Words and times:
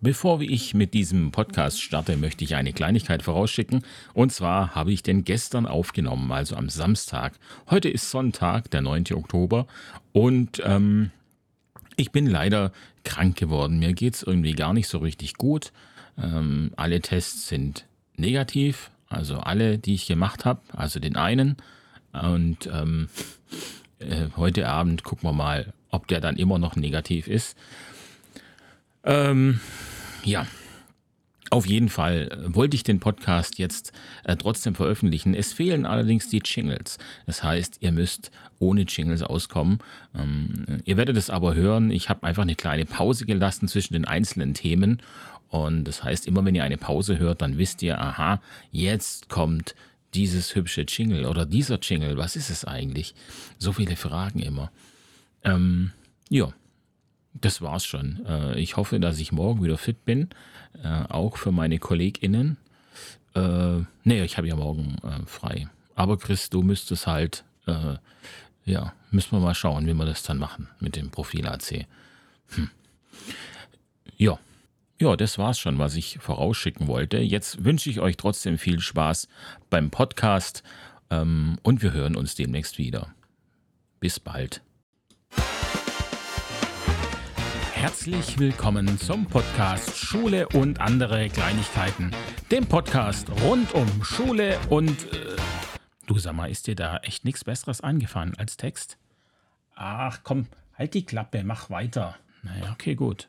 Bevor 0.00 0.40
ich 0.40 0.74
mit 0.74 0.94
diesem 0.94 1.32
Podcast 1.32 1.82
starte, 1.82 2.16
möchte 2.16 2.44
ich 2.44 2.54
eine 2.54 2.72
Kleinigkeit 2.72 3.24
vorausschicken. 3.24 3.82
Und 4.14 4.30
zwar 4.30 4.76
habe 4.76 4.92
ich 4.92 5.02
den 5.02 5.24
gestern 5.24 5.66
aufgenommen, 5.66 6.30
also 6.30 6.54
am 6.54 6.68
Samstag. 6.68 7.32
Heute 7.68 7.88
ist 7.88 8.08
Sonntag, 8.10 8.70
der 8.70 8.80
9. 8.80 9.06
Oktober. 9.14 9.66
Und 10.12 10.62
ähm, 10.64 11.10
ich 11.96 12.12
bin 12.12 12.26
leider 12.26 12.70
krank 13.02 13.36
geworden. 13.36 13.80
Mir 13.80 13.92
geht 13.92 14.14
es 14.14 14.22
irgendwie 14.22 14.52
gar 14.52 14.72
nicht 14.72 14.86
so 14.86 14.98
richtig 14.98 15.34
gut. 15.34 15.72
Ähm, 16.16 16.70
alle 16.76 17.00
Tests 17.00 17.48
sind 17.48 17.84
negativ, 18.16 18.92
also 19.08 19.38
alle, 19.38 19.78
die 19.78 19.94
ich 19.94 20.06
gemacht 20.06 20.44
habe, 20.44 20.60
also 20.76 21.00
den 21.00 21.16
einen. 21.16 21.56
Und 22.12 22.70
ähm, 22.72 23.08
äh, 23.98 24.26
heute 24.36 24.68
Abend 24.68 25.02
gucken 25.02 25.28
wir 25.28 25.32
mal, 25.32 25.72
ob 25.90 26.06
der 26.06 26.20
dann 26.20 26.36
immer 26.36 26.60
noch 26.60 26.76
negativ 26.76 27.26
ist. 27.26 27.56
Ähm, 29.08 29.58
ja, 30.22 30.46
auf 31.50 31.66
jeden 31.66 31.88
Fall 31.88 32.28
äh, 32.30 32.54
wollte 32.54 32.76
ich 32.76 32.82
den 32.82 33.00
Podcast 33.00 33.58
jetzt 33.58 33.92
äh, 34.24 34.36
trotzdem 34.36 34.74
veröffentlichen. 34.74 35.34
Es 35.34 35.54
fehlen 35.54 35.86
allerdings 35.86 36.28
die 36.28 36.42
Jingles. 36.44 36.98
Das 37.26 37.42
heißt, 37.42 37.78
ihr 37.80 37.92
müsst 37.92 38.30
ohne 38.58 38.82
Jingles 38.82 39.22
auskommen. 39.22 39.78
Ähm, 40.14 40.82
ihr 40.84 40.98
werdet 40.98 41.16
es 41.16 41.30
aber 41.30 41.54
hören. 41.54 41.90
Ich 41.90 42.10
habe 42.10 42.26
einfach 42.26 42.42
eine 42.42 42.54
kleine 42.54 42.84
Pause 42.84 43.24
gelassen 43.24 43.66
zwischen 43.66 43.94
den 43.94 44.04
einzelnen 44.04 44.52
Themen. 44.52 45.00
Und 45.48 45.84
das 45.84 46.04
heißt, 46.04 46.26
immer 46.26 46.44
wenn 46.44 46.54
ihr 46.54 46.64
eine 46.64 46.76
Pause 46.76 47.18
hört, 47.18 47.40
dann 47.40 47.56
wisst 47.56 47.82
ihr, 47.82 47.98
aha, 47.98 48.42
jetzt 48.70 49.30
kommt 49.30 49.74
dieses 50.12 50.54
hübsche 50.54 50.82
Jingle 50.82 51.24
oder 51.24 51.46
dieser 51.46 51.78
Jingle. 51.80 52.18
Was 52.18 52.36
ist 52.36 52.50
es 52.50 52.66
eigentlich? 52.66 53.14
So 53.58 53.72
viele 53.72 53.96
Fragen 53.96 54.40
immer. 54.40 54.70
Ähm, 55.44 55.92
ja. 56.28 56.52
Das 57.40 57.62
war's 57.62 57.84
schon. 57.84 58.24
Äh, 58.26 58.58
ich 58.58 58.76
hoffe, 58.76 59.00
dass 59.00 59.18
ich 59.18 59.32
morgen 59.32 59.62
wieder 59.62 59.78
fit 59.78 60.04
bin, 60.04 60.30
äh, 60.82 61.04
auch 61.08 61.36
für 61.36 61.52
meine 61.52 61.78
KollegInnen. 61.78 62.56
Äh, 63.34 63.82
nee, 64.04 64.22
ich 64.22 64.36
habe 64.36 64.48
ja 64.48 64.56
morgen 64.56 64.96
äh, 65.02 65.26
frei. 65.26 65.68
Aber 65.94 66.18
Chris, 66.18 66.50
du 66.50 66.62
müsstest 66.62 67.06
halt, 67.06 67.44
äh, 67.66 67.96
ja, 68.64 68.92
müssen 69.10 69.32
wir 69.32 69.40
mal 69.40 69.54
schauen, 69.54 69.86
wie 69.86 69.94
wir 69.94 70.06
das 70.06 70.22
dann 70.22 70.38
machen 70.38 70.68
mit 70.80 70.96
dem 70.96 71.10
Profil 71.10 71.46
AC. 71.46 71.86
Hm. 72.54 72.70
Ja. 74.16 74.38
Ja, 75.00 75.14
das 75.16 75.38
war's 75.38 75.60
schon, 75.60 75.78
was 75.78 75.94
ich 75.94 76.18
vorausschicken 76.18 76.88
wollte. 76.88 77.18
Jetzt 77.18 77.64
wünsche 77.64 77.88
ich 77.88 78.00
euch 78.00 78.16
trotzdem 78.16 78.58
viel 78.58 78.80
Spaß 78.80 79.28
beim 79.70 79.90
Podcast 79.90 80.64
ähm, 81.10 81.58
und 81.62 81.82
wir 81.82 81.92
hören 81.92 82.16
uns 82.16 82.34
demnächst 82.34 82.78
wieder. 82.78 83.14
Bis 84.00 84.18
bald. 84.18 84.62
Herzlich 87.78 88.40
willkommen 88.40 88.98
zum 88.98 89.26
Podcast 89.26 89.96
Schule 89.96 90.48
und 90.48 90.80
andere 90.80 91.28
Kleinigkeiten. 91.28 92.10
Dem 92.50 92.66
Podcast 92.66 93.30
rund 93.44 93.72
um 93.72 94.02
Schule 94.02 94.58
und... 94.68 94.90
Äh, 95.12 95.36
du 96.08 96.18
sag 96.18 96.34
mal, 96.34 96.50
ist 96.50 96.66
dir 96.66 96.74
da 96.74 96.96
echt 96.98 97.24
nichts 97.24 97.44
Besseres 97.44 97.80
eingefallen 97.80 98.34
als 98.36 98.56
Text? 98.56 98.98
Ach 99.76 100.24
komm, 100.24 100.48
halt 100.76 100.92
die 100.92 101.06
Klappe, 101.06 101.44
mach 101.44 101.70
weiter. 101.70 102.16
Naja, 102.42 102.72
okay, 102.72 102.96
gut. 102.96 103.28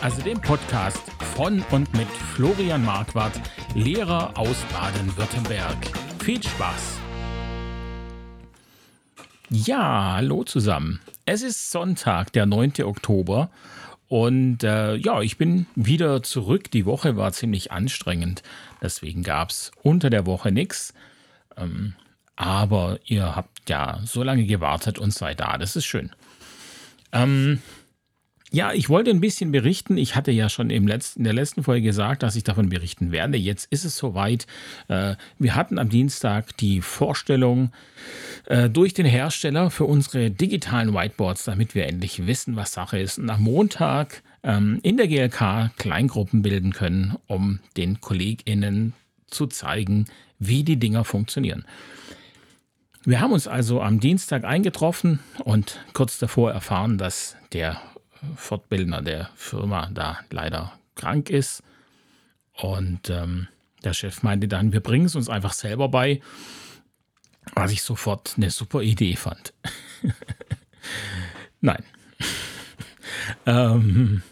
Also 0.00 0.22
dem 0.22 0.40
Podcast 0.40 1.02
von 1.34 1.64
und 1.72 1.92
mit 1.92 2.08
Florian 2.08 2.84
Marquardt, 2.84 3.40
Lehrer 3.74 4.38
aus 4.38 4.58
Baden-Württemberg. 4.72 5.76
Viel 6.22 6.40
Spaß! 6.40 7.00
Ja, 9.50 10.12
hallo 10.14 10.44
zusammen. 10.44 11.00
Es 11.28 11.42
ist 11.42 11.72
Sonntag, 11.72 12.32
der 12.32 12.46
9. 12.46 12.74
Oktober. 12.84 13.50
Und 14.08 14.62
äh, 14.62 14.94
ja, 14.94 15.20
ich 15.22 15.36
bin 15.36 15.66
wieder 15.74 16.22
zurück. 16.22 16.70
Die 16.70 16.86
Woche 16.86 17.16
war 17.16 17.32
ziemlich 17.32 17.72
anstrengend. 17.72 18.44
Deswegen 18.80 19.24
gab 19.24 19.50
es 19.50 19.72
unter 19.82 20.08
der 20.08 20.24
Woche 20.24 20.52
nichts. 20.52 20.94
Ähm, 21.56 21.94
aber 22.36 23.00
ihr 23.06 23.34
habt 23.34 23.68
ja 23.68 23.98
so 24.04 24.22
lange 24.22 24.46
gewartet 24.46 25.00
und 25.00 25.12
seid 25.12 25.40
da. 25.40 25.58
Das 25.58 25.74
ist 25.74 25.84
schön. 25.84 26.12
Ähm, 27.10 27.60
ja, 28.56 28.72
ich 28.72 28.88
wollte 28.88 29.10
ein 29.10 29.20
bisschen 29.20 29.52
berichten. 29.52 29.98
Ich 29.98 30.16
hatte 30.16 30.32
ja 30.32 30.48
schon 30.48 30.70
im 30.70 30.88
letzten, 30.88 31.20
in 31.20 31.24
der 31.24 31.34
letzten 31.34 31.62
Folge 31.62 31.82
gesagt, 31.82 32.22
dass 32.22 32.36
ich 32.36 32.42
davon 32.42 32.70
berichten 32.70 33.12
werde. 33.12 33.36
Jetzt 33.36 33.70
ist 33.70 33.84
es 33.84 33.98
soweit. 33.98 34.46
Äh, 34.88 35.16
wir 35.38 35.54
hatten 35.54 35.78
am 35.78 35.90
Dienstag 35.90 36.56
die 36.56 36.80
Vorstellung 36.80 37.70
äh, 38.46 38.70
durch 38.70 38.94
den 38.94 39.04
Hersteller 39.04 39.70
für 39.70 39.84
unsere 39.84 40.30
digitalen 40.30 40.94
Whiteboards, 40.94 41.44
damit 41.44 41.74
wir 41.74 41.86
endlich 41.86 42.26
wissen, 42.26 42.56
was 42.56 42.72
Sache 42.72 42.98
ist. 42.98 43.18
Und 43.18 43.28
am 43.28 43.42
Montag 43.42 44.22
ähm, 44.42 44.80
in 44.82 44.96
der 44.96 45.08
GLK 45.08 45.76
Kleingruppen 45.76 46.40
bilden 46.40 46.72
können, 46.72 47.18
um 47.26 47.60
den 47.76 48.00
KollegInnen 48.00 48.94
zu 49.26 49.48
zeigen, 49.48 50.06
wie 50.38 50.64
die 50.64 50.78
Dinger 50.78 51.04
funktionieren. 51.04 51.66
Wir 53.04 53.20
haben 53.20 53.32
uns 53.32 53.48
also 53.48 53.82
am 53.82 54.00
Dienstag 54.00 54.44
eingetroffen 54.44 55.20
und 55.44 55.78
kurz 55.92 56.18
davor 56.18 56.52
erfahren, 56.52 56.96
dass 56.96 57.36
der 57.52 57.82
Fortbildner 58.36 59.02
der 59.02 59.30
Firma 59.36 59.90
da 59.92 60.18
leider 60.30 60.72
krank 60.94 61.30
ist. 61.30 61.62
Und 62.54 63.10
ähm, 63.10 63.48
der 63.84 63.92
Chef 63.92 64.22
meinte 64.22 64.48
dann, 64.48 64.72
wir 64.72 64.80
bringen 64.80 65.06
es 65.06 65.14
uns 65.14 65.28
einfach 65.28 65.52
selber 65.52 65.88
bei, 65.88 66.20
was 67.54 67.72
ich 67.72 67.82
sofort 67.82 68.34
eine 68.36 68.50
super 68.50 68.82
Idee 68.82 69.16
fand. 69.16 69.52
Nein. 71.60 71.84
ähm, 73.46 74.22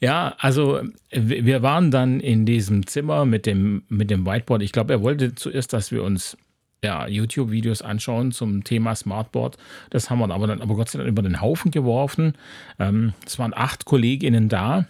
ja, 0.00 0.34
also 0.38 0.82
wir 1.10 1.62
waren 1.62 1.90
dann 1.90 2.20
in 2.20 2.44
diesem 2.44 2.86
Zimmer 2.86 3.24
mit 3.24 3.46
dem, 3.46 3.84
mit 3.88 4.10
dem 4.10 4.26
Whiteboard. 4.26 4.62
Ich 4.62 4.72
glaube, 4.72 4.92
er 4.92 5.02
wollte 5.02 5.34
zuerst, 5.34 5.72
dass 5.72 5.90
wir 5.90 6.02
uns 6.02 6.36
ja, 6.84 7.06
YouTube-Videos 7.06 7.82
anschauen 7.82 8.32
zum 8.32 8.64
Thema 8.64 8.94
Smartboard. 8.94 9.56
Das 9.90 10.10
haben 10.10 10.18
wir 10.18 10.30
aber 10.30 10.46
dann 10.46 10.62
aber 10.62 10.74
Gott 10.74 10.88
sei 10.88 10.98
Dank 10.98 11.08
über 11.08 11.22
den 11.22 11.40
Haufen 11.40 11.70
geworfen. 11.70 12.34
Ähm, 12.78 13.14
es 13.24 13.38
waren 13.38 13.54
acht 13.54 13.84
Kolleginnen 13.84 14.48
da. 14.48 14.86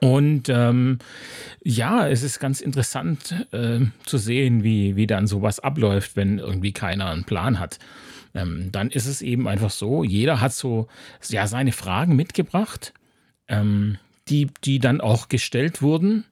Und 0.00 0.48
ähm, 0.48 0.98
ja, 1.62 2.06
es 2.06 2.22
ist 2.22 2.38
ganz 2.38 2.60
interessant 2.60 3.46
äh, 3.52 3.80
zu 4.04 4.18
sehen, 4.18 4.62
wie, 4.62 4.94
wie 4.94 5.08
dann 5.08 5.26
sowas 5.26 5.58
abläuft, 5.58 6.14
wenn 6.14 6.38
irgendwie 6.38 6.72
keiner 6.72 7.10
einen 7.10 7.24
Plan 7.24 7.58
hat. 7.58 7.78
Ähm, 8.34 8.70
dann 8.70 8.90
ist 8.90 9.06
es 9.06 9.22
eben 9.22 9.48
einfach 9.48 9.70
so, 9.70 10.04
jeder 10.04 10.40
hat 10.40 10.52
so 10.52 10.86
ja, 11.28 11.46
seine 11.48 11.72
Fragen 11.72 12.14
mitgebracht, 12.14 12.92
ähm, 13.48 13.98
die, 14.28 14.48
die 14.62 14.78
dann 14.78 15.00
auch 15.00 15.28
gestellt 15.28 15.82
wurden, 15.82 16.24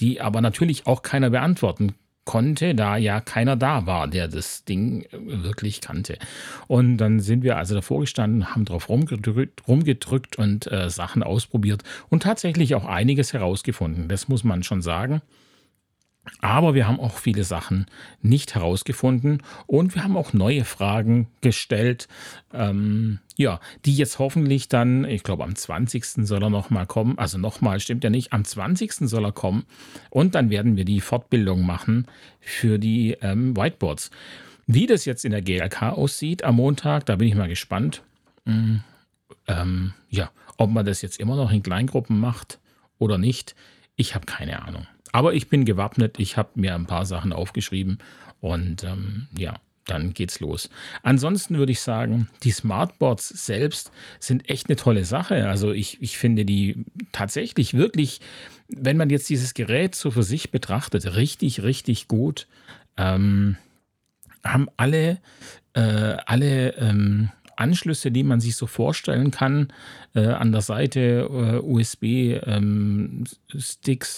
die 0.00 0.20
aber 0.20 0.42
natürlich 0.42 0.86
auch 0.86 1.00
keiner 1.00 1.30
beantworten 1.30 1.94
konnte, 2.24 2.74
da 2.74 2.96
ja 2.96 3.20
keiner 3.20 3.56
da 3.56 3.86
war, 3.86 4.08
der 4.08 4.28
das 4.28 4.64
Ding 4.64 5.02
äh, 5.02 5.08
wirklich 5.42 5.80
kannte. 5.80 6.18
Und 6.66 6.98
dann 6.98 7.20
sind 7.20 7.42
wir 7.42 7.56
also 7.56 7.74
davor 7.74 8.00
gestanden, 8.00 8.54
haben 8.54 8.64
drauf 8.64 8.88
rumgedrückt, 8.88 9.66
rumgedrückt 9.68 10.36
und 10.36 10.70
äh, 10.70 10.90
Sachen 10.90 11.22
ausprobiert 11.22 11.82
und 12.08 12.22
tatsächlich 12.22 12.74
auch 12.74 12.84
einiges 12.84 13.32
herausgefunden. 13.32 14.08
Das 14.08 14.28
muss 14.28 14.44
man 14.44 14.62
schon 14.62 14.82
sagen. 14.82 15.22
Aber 16.40 16.74
wir 16.74 16.88
haben 16.88 17.00
auch 17.00 17.18
viele 17.18 17.44
Sachen 17.44 17.86
nicht 18.22 18.54
herausgefunden 18.54 19.42
und 19.66 19.94
wir 19.94 20.04
haben 20.04 20.16
auch 20.16 20.32
neue 20.32 20.64
Fragen 20.64 21.28
gestellt, 21.42 22.08
ähm, 22.52 23.18
ja, 23.36 23.60
die 23.84 23.94
jetzt 23.94 24.18
hoffentlich 24.18 24.68
dann, 24.68 25.04
ich 25.04 25.22
glaube 25.22 25.44
am 25.44 25.54
20. 25.54 26.26
soll 26.26 26.42
er 26.42 26.50
nochmal 26.50 26.86
kommen, 26.86 27.18
also 27.18 27.36
nochmal 27.36 27.80
stimmt 27.80 28.04
ja 28.04 28.10
nicht, 28.10 28.32
am 28.32 28.44
20. 28.44 29.08
soll 29.08 29.24
er 29.24 29.32
kommen 29.32 29.64
und 30.10 30.34
dann 30.34 30.50
werden 30.50 30.76
wir 30.76 30.84
die 30.84 31.00
Fortbildung 31.00 31.66
machen 31.66 32.06
für 32.40 32.78
die 32.78 33.16
ähm, 33.20 33.56
Whiteboards. 33.56 34.10
Wie 34.66 34.86
das 34.86 35.04
jetzt 35.04 35.24
in 35.26 35.32
der 35.32 35.42
GLK 35.42 35.82
aussieht 35.82 36.42
am 36.42 36.56
Montag, 36.56 37.04
da 37.06 37.16
bin 37.16 37.28
ich 37.28 37.34
mal 37.34 37.48
gespannt. 37.48 38.02
Mhm. 38.46 38.82
Ähm, 39.46 39.92
ja, 40.08 40.30
ob 40.56 40.70
man 40.70 40.86
das 40.86 41.02
jetzt 41.02 41.20
immer 41.20 41.36
noch 41.36 41.52
in 41.52 41.62
Kleingruppen 41.62 42.18
macht 42.18 42.60
oder 42.98 43.18
nicht, 43.18 43.54
ich 43.96 44.14
habe 44.14 44.24
keine 44.24 44.62
Ahnung. 44.62 44.86
Aber 45.14 45.32
ich 45.32 45.48
bin 45.48 45.64
gewappnet, 45.64 46.18
ich 46.18 46.36
habe 46.36 46.48
mir 46.56 46.74
ein 46.74 46.86
paar 46.86 47.06
Sachen 47.06 47.32
aufgeschrieben 47.32 47.98
und 48.40 48.82
ähm, 48.82 49.28
ja, 49.38 49.54
dann 49.84 50.12
geht's 50.12 50.40
los. 50.40 50.70
Ansonsten 51.04 51.56
würde 51.56 51.70
ich 51.70 51.80
sagen, 51.82 52.28
die 52.42 52.50
Smartboards 52.50 53.28
selbst 53.28 53.92
sind 54.18 54.50
echt 54.50 54.68
eine 54.68 54.74
tolle 54.74 55.04
Sache. 55.04 55.48
Also 55.48 55.70
ich, 55.70 56.02
ich 56.02 56.18
finde 56.18 56.44
die 56.44 56.84
tatsächlich 57.12 57.74
wirklich, 57.74 58.20
wenn 58.66 58.96
man 58.96 59.08
jetzt 59.08 59.30
dieses 59.30 59.54
Gerät 59.54 59.94
so 59.94 60.10
für 60.10 60.24
sich 60.24 60.50
betrachtet, 60.50 61.14
richtig, 61.14 61.62
richtig 61.62 62.08
gut. 62.08 62.48
Ähm, 62.96 63.56
haben 64.42 64.68
alle, 64.76 65.20
äh, 65.74 66.16
alle 66.26 66.74
ähm, 66.74 67.30
Anschlüsse, 67.56 68.10
die 68.10 68.22
man 68.22 68.40
sich 68.40 68.56
so 68.56 68.66
vorstellen 68.66 69.30
kann. 69.30 69.68
Äh, 70.14 70.26
an 70.26 70.52
der 70.52 70.60
Seite 70.60 71.28
äh, 71.30 71.58
USB-Sticks, 71.58 72.44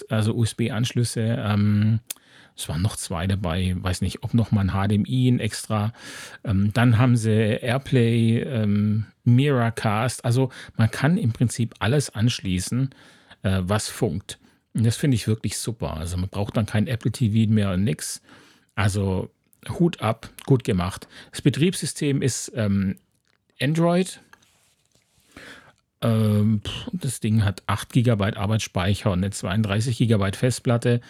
ähm, 0.03 0.07
also 0.09 0.35
USB-Anschlüsse, 0.35 1.21
ähm, 1.39 2.01
es 2.57 2.69
waren 2.71 2.81
noch 2.81 2.97
zwei 2.97 3.27
dabei, 3.27 3.77
weiß 3.79 4.01
nicht, 4.01 4.25
ob 4.25 4.33
noch 4.33 4.51
mal 4.51 4.63
ein 4.63 4.71
HDMI 4.71 5.29
ein 5.29 5.41
extra. 5.41 5.93
Ähm, 6.43 6.73
dann 6.73 6.97
haben 6.97 7.17
sie 7.17 7.31
Airplay, 7.31 8.41
ähm, 8.41 9.05
Miracast. 9.25 10.25
Also 10.25 10.51
man 10.77 10.91
kann 10.91 11.19
im 11.19 11.33
Prinzip 11.33 11.75
alles 11.81 12.09
anschließen, 12.09 12.91
äh, 13.43 13.61
was 13.63 13.89
funkt. 13.89 14.39
Und 14.73 14.87
das 14.87 14.97
finde 14.97 15.17
ich 15.17 15.29
wirklich 15.29 15.59
super. 15.59 15.99
Also 15.99 16.17
man 16.17 16.31
braucht 16.31 16.57
dann 16.57 16.65
kein 16.65 16.87
Apple 16.87 17.13
TV 17.13 17.53
mehr 17.53 17.73
und 17.73 17.85
nix. 17.85 18.23
Also 18.75 19.31
Hut 19.79 20.01
ab, 20.01 20.31
gut 20.47 20.65
gemacht. 20.65 21.09
Das 21.33 21.43
Betriebssystem 21.43 22.23
ist 22.23 22.53
ähm, 22.55 22.97
Android. 23.61 24.21
Ähm, 26.03 26.61
das 26.93 27.21
Ding 27.21 27.45
hat 27.45 27.63
8 27.67 27.93
GB 27.93 28.35
Arbeitsspeicher 28.37 29.11
und 29.13 29.19
eine 29.19 29.31
32 29.31 29.99
GB 29.99 30.33
Festplatte. 30.33 31.01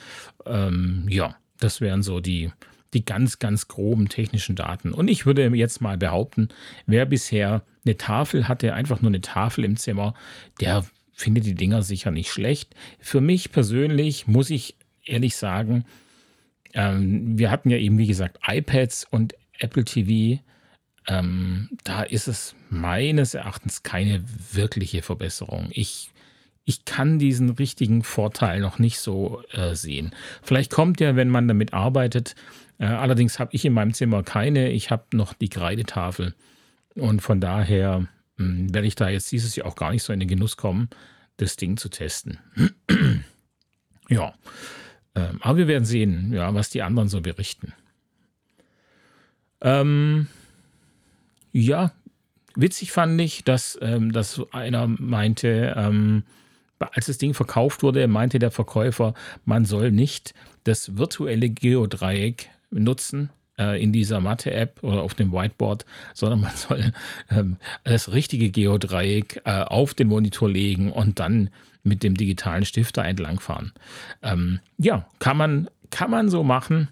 Ähm, 0.44 1.06
ja, 1.08 1.36
das 1.58 1.80
wären 1.80 2.02
so 2.02 2.20
die, 2.20 2.52
die 2.94 3.04
ganz, 3.04 3.38
ganz 3.38 3.68
groben 3.68 4.08
technischen 4.08 4.56
Daten. 4.56 4.92
Und 4.92 5.08
ich 5.08 5.26
würde 5.26 5.46
jetzt 5.48 5.80
mal 5.80 5.98
behaupten, 5.98 6.48
wer 6.86 7.06
bisher 7.06 7.62
eine 7.84 7.96
Tafel 7.96 8.48
hatte, 8.48 8.74
einfach 8.74 9.00
nur 9.00 9.10
eine 9.10 9.20
Tafel 9.20 9.64
im 9.64 9.76
Zimmer, 9.76 10.14
der 10.60 10.84
findet 11.12 11.46
die 11.46 11.54
Dinger 11.54 11.82
sicher 11.82 12.10
nicht 12.10 12.30
schlecht. 12.30 12.74
Für 13.00 13.20
mich 13.20 13.50
persönlich 13.50 14.26
muss 14.26 14.50
ich 14.50 14.76
ehrlich 15.04 15.36
sagen, 15.36 15.84
ähm, 16.74 17.38
wir 17.38 17.50
hatten 17.50 17.70
ja 17.70 17.78
eben, 17.78 17.98
wie 17.98 18.06
gesagt, 18.06 18.38
iPads 18.46 19.06
und 19.10 19.34
Apple 19.58 19.84
TV. 19.84 20.42
Ähm, 21.08 21.68
da 21.84 22.02
ist 22.02 22.26
es 22.26 22.54
meines 22.68 23.34
Erachtens 23.34 23.82
keine 23.82 24.24
wirkliche 24.52 25.02
Verbesserung. 25.02 25.68
Ich, 25.70 26.10
ich 26.64 26.84
kann 26.84 27.18
diesen 27.18 27.50
richtigen 27.50 28.02
Vorteil 28.02 28.60
noch 28.60 28.78
nicht 28.78 28.98
so 28.98 29.42
äh, 29.52 29.74
sehen. 29.74 30.12
Vielleicht 30.42 30.72
kommt 30.72 31.00
er, 31.00 31.14
wenn 31.14 31.28
man 31.28 31.46
damit 31.46 31.72
arbeitet. 31.72 32.34
Äh, 32.78 32.86
allerdings 32.86 33.38
habe 33.38 33.50
ich 33.54 33.64
in 33.64 33.72
meinem 33.72 33.94
Zimmer 33.94 34.22
keine. 34.22 34.70
Ich 34.70 34.90
habe 34.90 35.04
noch 35.12 35.32
die 35.32 35.48
Kreidetafel. 35.48 36.34
Und 36.96 37.20
von 37.20 37.40
daher 37.40 38.08
hm, 38.38 38.74
werde 38.74 38.88
ich 38.88 38.96
da 38.96 39.08
jetzt 39.08 39.30
dieses 39.30 39.54
Jahr 39.54 39.66
auch 39.66 39.76
gar 39.76 39.92
nicht 39.92 40.02
so 40.02 40.12
in 40.12 40.20
den 40.20 40.28
Genuss 40.28 40.56
kommen, 40.56 40.88
das 41.36 41.56
Ding 41.56 41.76
zu 41.76 41.88
testen. 41.88 42.38
ja. 44.08 44.34
Ähm, 45.14 45.38
aber 45.40 45.58
wir 45.58 45.68
werden 45.68 45.84
sehen, 45.84 46.32
ja, 46.32 46.52
was 46.52 46.70
die 46.70 46.82
anderen 46.82 47.08
so 47.08 47.20
berichten. 47.20 47.72
Ähm, 49.60 50.26
ja, 51.60 51.92
witzig 52.54 52.92
fand 52.92 53.20
ich, 53.20 53.44
dass, 53.44 53.78
ähm, 53.80 54.12
dass 54.12 54.40
einer 54.52 54.86
meinte, 54.86 55.74
ähm, 55.76 56.24
als 56.78 57.06
das 57.06 57.18
Ding 57.18 57.32
verkauft 57.32 57.82
wurde, 57.82 58.06
meinte 58.08 58.38
der 58.38 58.50
Verkäufer, 58.50 59.14
man 59.44 59.64
soll 59.64 59.90
nicht 59.90 60.34
das 60.64 60.96
virtuelle 60.98 61.48
Geodreieck 61.48 62.50
nutzen 62.70 63.30
äh, 63.58 63.82
in 63.82 63.92
dieser 63.92 64.20
Mathe-App 64.20 64.82
oder 64.82 65.02
auf 65.02 65.14
dem 65.14 65.32
Whiteboard, 65.32 65.86
sondern 66.12 66.40
man 66.40 66.54
soll 66.56 66.92
ähm, 67.30 67.56
das 67.84 68.12
richtige 68.12 68.50
Geodreieck 68.50 69.40
äh, 69.44 69.62
auf 69.62 69.94
den 69.94 70.08
Monitor 70.08 70.50
legen 70.50 70.92
und 70.92 71.18
dann 71.18 71.50
mit 71.82 72.02
dem 72.02 72.16
digitalen 72.16 72.66
Stifter 72.66 73.04
entlangfahren. 73.04 73.72
Ähm, 74.22 74.60
ja, 74.76 75.06
kann 75.20 75.36
man, 75.36 75.70
kann 75.90 76.10
man 76.10 76.28
so 76.28 76.42
machen. 76.42 76.88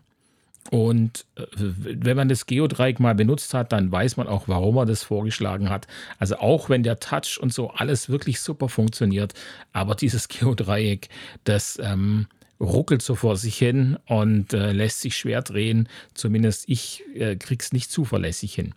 Und 0.70 1.26
äh, 1.36 1.42
wenn 1.56 2.16
man 2.16 2.28
das 2.28 2.46
Geodreieck 2.46 3.00
mal 3.00 3.14
benutzt 3.14 3.54
hat, 3.54 3.72
dann 3.72 3.92
weiß 3.92 4.16
man 4.16 4.28
auch, 4.28 4.48
warum 4.48 4.76
er 4.76 4.86
das 4.86 5.02
vorgeschlagen 5.02 5.68
hat. 5.68 5.86
Also 6.18 6.36
auch 6.36 6.68
wenn 6.70 6.82
der 6.82 7.00
Touch 7.00 7.38
und 7.40 7.52
so 7.52 7.70
alles 7.70 8.08
wirklich 8.08 8.40
super 8.40 8.68
funktioniert, 8.68 9.34
aber 9.72 9.94
dieses 9.94 10.28
Geodreieck, 10.28 11.08
das 11.44 11.78
ähm, 11.82 12.26
ruckelt 12.60 13.02
so 13.02 13.14
vor 13.14 13.36
sich 13.36 13.56
hin 13.56 13.98
und 14.06 14.52
äh, 14.52 14.72
lässt 14.72 15.00
sich 15.00 15.16
schwer 15.16 15.42
drehen. 15.42 15.88
Zumindest 16.14 16.64
ich 16.68 17.02
äh, 17.14 17.36
krieg's 17.36 17.72
nicht 17.72 17.90
zuverlässig 17.90 18.54
hin. 18.54 18.74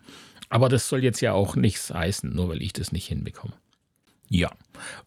Aber 0.50 0.70
das 0.70 0.88
soll 0.88 1.04
jetzt 1.04 1.22
ja 1.22 1.34
auch 1.34 1.56
nichts 1.56 1.94
heißen, 1.94 2.34
nur 2.34 2.50
weil 2.50 2.62
ich 2.62 2.74
das 2.74 2.92
nicht 2.92 3.08
hinbekomme. 3.08 3.54
Ja. 4.30 4.52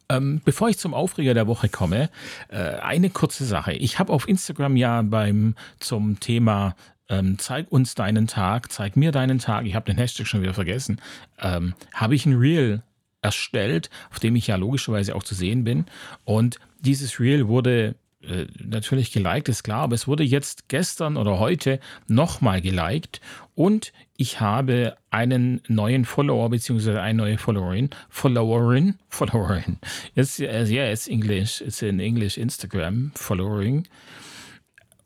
Ähm, 0.09 0.41
bevor 0.43 0.69
ich 0.69 0.77
zum 0.77 0.93
Aufreger 0.93 1.33
der 1.33 1.47
Woche 1.47 1.69
komme, 1.69 2.09
äh, 2.49 2.57
eine 2.57 3.09
kurze 3.09 3.45
Sache. 3.45 3.73
Ich 3.73 3.99
habe 3.99 4.11
auf 4.11 4.27
Instagram 4.27 4.75
ja 4.75 5.01
beim 5.01 5.55
zum 5.79 6.19
Thema 6.19 6.75
ähm, 7.11 7.37
Zeig 7.37 7.71
uns 7.71 7.93
deinen 7.93 8.27
Tag, 8.27 8.71
zeig 8.71 8.95
mir 8.95 9.11
deinen 9.11 9.39
Tag, 9.39 9.65
ich 9.65 9.75
habe 9.75 9.85
den 9.85 9.97
Hashtag 9.97 10.27
schon 10.27 10.41
wieder 10.41 10.53
vergessen, 10.53 10.99
ähm, 11.39 11.73
habe 11.93 12.15
ich 12.15 12.25
ein 12.25 12.37
Reel 12.37 12.83
erstellt, 13.21 13.89
auf 14.09 14.19
dem 14.19 14.35
ich 14.35 14.47
ja 14.47 14.55
logischerweise 14.55 15.13
auch 15.15 15.23
zu 15.23 15.35
sehen 15.35 15.63
bin. 15.63 15.85
Und 16.23 16.57
dieses 16.79 17.19
Reel 17.19 17.47
wurde 17.47 17.95
äh, 18.23 18.45
natürlich 18.63 19.11
geliked, 19.11 19.49
ist 19.49 19.63
klar, 19.63 19.81
aber 19.81 19.95
es 19.95 20.07
wurde 20.07 20.23
jetzt 20.23 20.69
gestern 20.69 21.17
oder 21.17 21.37
heute 21.37 21.79
nochmal 22.07 22.61
geliked 22.61 23.19
und 23.61 23.93
ich 24.17 24.39
habe 24.39 24.97
einen 25.11 25.61
neuen 25.67 26.03
Follower 26.03 26.49
bzw. 26.49 26.97
eine 26.97 27.17
neue 27.17 27.37
Followerin, 27.37 27.91
Followerin, 28.09 28.97
Followerin. 29.07 29.77
Ja, 30.15 30.23
yeah, 30.63 30.91
it's 30.91 31.07
English, 31.07 31.61
it's 31.61 31.83
in 31.83 31.99
English 31.99 32.39
Instagram, 32.39 33.11
Following. 33.13 33.87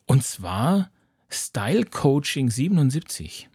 Und 0.06 0.24
zwar 0.24 0.90
Style 1.30 1.84
Coaching 1.84 2.50
77. 2.50 3.50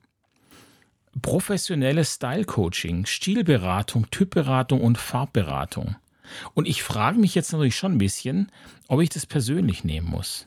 Professionelles 1.23 2.17
Style 2.17 2.45
Coaching, 2.45 3.07
Stilberatung, 3.07 4.11
Typberatung 4.11 4.83
und 4.83 4.99
Farbberatung. 4.99 5.97
Und 6.53 6.69
ich 6.69 6.83
frage 6.83 7.19
mich 7.19 7.35
jetzt 7.35 7.53
natürlich 7.53 7.77
schon 7.77 7.93
ein 7.93 7.99
bisschen, 7.99 8.53
ob 8.87 9.01
ich 9.01 9.09
das 9.09 9.25
persönlich 9.25 9.83
nehmen 9.83 10.11
muss. 10.11 10.47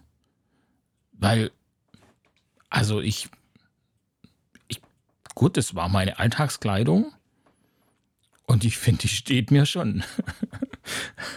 Weil, 1.13 1.49
also 2.69 3.01
ich 3.01 3.29
gut, 5.35 5.57
das 5.57 5.75
war 5.75 5.89
meine 5.89 6.19
Alltagskleidung 6.19 7.13
und 8.45 8.63
ich 8.65 8.77
finde, 8.77 9.01
die 9.01 9.07
steht 9.07 9.51
mir 9.51 9.65
schon. 9.65 10.03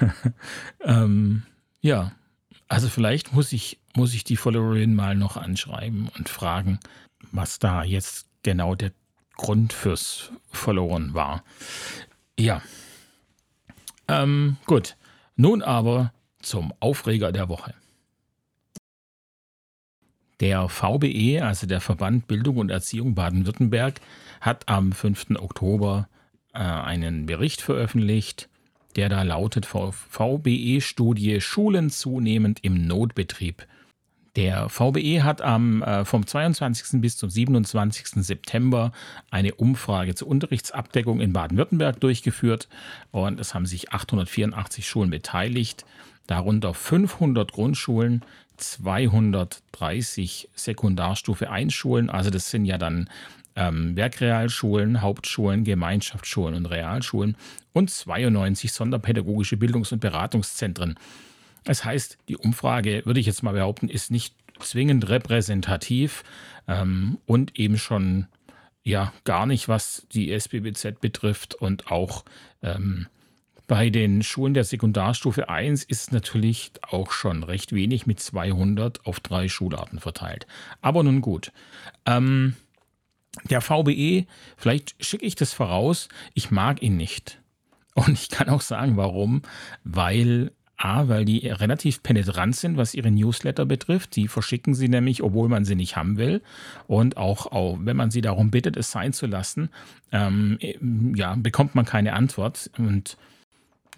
ähm, 0.81 1.43
ja, 1.81 2.13
also 2.69 2.89
vielleicht 2.89 3.33
muss 3.33 3.53
ich, 3.53 3.79
muss 3.95 4.15
ich 4.15 4.25
die 4.25 4.37
Followerin 4.37 4.95
mal 4.95 5.15
noch 5.15 5.37
anschreiben 5.37 6.09
und 6.17 6.29
fragen, 6.29 6.81
was 7.33 7.59
da 7.59 7.85
jetzt 7.85 8.27
genau 8.43 8.75
der 8.75 8.93
Grund 9.37 9.73
fürs 9.73 10.31
Followen 10.51 11.15
war. 11.15 11.45
Ja. 12.39 12.63
Ähm, 14.09 14.57
gut, 14.67 14.97
nun 15.37 15.63
aber 15.63 16.13
zum 16.41 16.73
Aufreger 16.81 17.33
der 17.33 17.49
Woche. 17.49 17.75
Der 20.41 20.69
VBE, 20.69 21.41
also 21.43 21.67
der 21.67 21.81
Verband 21.81 22.27
Bildung 22.27 22.59
und 22.59 22.71
Erziehung 22.71 23.15
Baden-Württemberg, 23.15 24.01
hat 24.41 24.69
am 24.69 24.93
5. 24.93 25.37
Oktober 25.39 26.09
äh, 26.53 26.59
einen 26.59 27.27
Bericht 27.27 27.63
veröffentlicht, 27.63 28.49
der 28.97 29.09
da 29.09 29.23
lautet 29.23 29.67
VBE-Studie 29.67 31.41
Schulen 31.41 31.91
zunehmend 31.91 32.63
im 32.63 32.87
Notbetrieb 32.87 33.67
der 34.37 34.69
VBE 34.69 35.25
hat 35.25 35.41
am, 35.41 35.83
äh, 35.83 36.05
vom 36.05 36.27
22. 36.27 37.01
bis 37.01 37.17
zum 37.17 37.31
27. 37.31 38.23
September 38.23 38.93
eine 39.31 39.55
Umfrage 39.55 40.15
zur 40.15 40.29
Unterrichtsabdeckung 40.29 41.21
in 41.21 41.33
Baden-Württemberg 41.33 41.99
durchgeführt 42.01 42.69
und 43.11 43.41
es 43.41 43.55
haben 43.55 43.65
sich 43.65 43.93
884 43.93 44.87
Schulen 44.87 45.11
beteiligt, 45.11 45.87
darunter 46.27 46.75
500 46.75 47.53
Grundschulen, 47.53 48.23
230 48.57 50.49
Sekundarstufe 50.55 51.51
1 51.51 51.73
Schulen, 51.73 52.11
also 52.11 52.31
das 52.31 52.51
sind 52.51 52.65
ja 52.65 52.79
dann 52.79 53.09
ähm, 53.55 53.97
Werkrealschulen, 53.97 55.01
Hauptschulen, 55.03 55.65
Gemeinschaftsschulen 55.65 56.55
und 56.55 56.67
Realschulen 56.67 57.37
und 57.73 57.91
92 57.91 58.73
sonderpädagogische 58.73 59.57
Bildungs- 59.57 59.93
und 59.93 60.01
Beratungszentren. 60.01 60.99
Das 61.65 61.85
heißt, 61.85 62.19
die 62.29 62.37
Umfrage, 62.37 63.03
würde 63.05 63.21
ich 63.21 63.27
jetzt 63.27 63.43
mal 63.43 63.53
behaupten, 63.53 63.89
ist 63.89 64.11
nicht 64.11 64.35
zwingend 64.61 65.09
repräsentativ 65.09 66.23
ähm, 66.69 67.19
und 67.27 67.59
eben 67.59 67.79
schon 67.79 68.27
ja 68.85 69.13
gar 69.25 69.47
nicht, 69.47 69.69
was 69.69 70.07
die 70.13 70.33
SBBZ 70.33 71.01
betrifft 71.01 71.55
und 71.55 71.91
auch 71.91 72.25
ähm, 72.63 73.09
bei 73.67 73.91
den 73.91 74.23
Schulen 74.23 74.55
der 74.55 74.65
Sekundarstufe 74.65 75.49
1 75.49 75.85
ist 75.85 76.13
natürlich 76.13 76.73
auch 76.83 77.11
schon 77.11 77.43
recht 77.43 77.73
wenig 77.73 78.07
mit 78.07 78.21
200 78.21 79.07
auf 79.07 79.21
drei 79.21 79.49
Schularten 79.49 79.99
verteilt. 79.99 80.47
Aber 80.81 81.03
nun 81.03 81.21
gut. 81.21 81.53
Ähm, 82.05 82.55
der 83.51 83.61
VBE, 83.61 84.27
vielleicht 84.57 84.95
schicke 85.05 85.25
ich 85.25 85.35
das 85.35 85.53
voraus, 85.53 86.09
ich 86.35 86.51
mag 86.51 86.83
ihn 86.83 86.97
nicht. 86.97 87.41
Und 87.95 88.13
ich 88.13 88.29
kann 88.29 88.49
auch 88.49 88.61
sagen, 88.61 88.97
warum. 88.97 89.43
Weil 89.85 90.53
A, 90.79 91.09
weil 91.09 91.25
die 91.25 91.49
relativ 91.49 92.03
penetrant 92.03 92.55
sind, 92.55 92.77
was 92.77 92.95
ihre 92.95 93.11
Newsletter 93.11 93.65
betrifft. 93.65 94.15
Die 94.15 94.29
verschicken 94.29 94.75
sie 94.75 94.89
nämlich, 94.89 95.23
obwohl 95.23 95.49
man 95.49 95.65
sie 95.65 95.75
nicht 95.75 95.97
haben 95.97 96.19
will. 96.19 96.43
Und 96.87 97.17
auch, 97.17 97.47
auch 97.47 97.79
wenn 97.81 97.97
man 97.97 98.11
sie 98.11 98.21
darum 98.21 98.51
bittet, 98.51 98.77
es 98.77 98.91
sein 98.91 99.15
zu 99.15 99.27
lassen, 99.27 99.71
ähm, 100.13 100.59
ja, 101.15 101.35
bekommt 101.37 101.75
man 101.75 101.87
keine 101.87 102.13
Antwort. 102.13 102.71
Und 102.77 103.17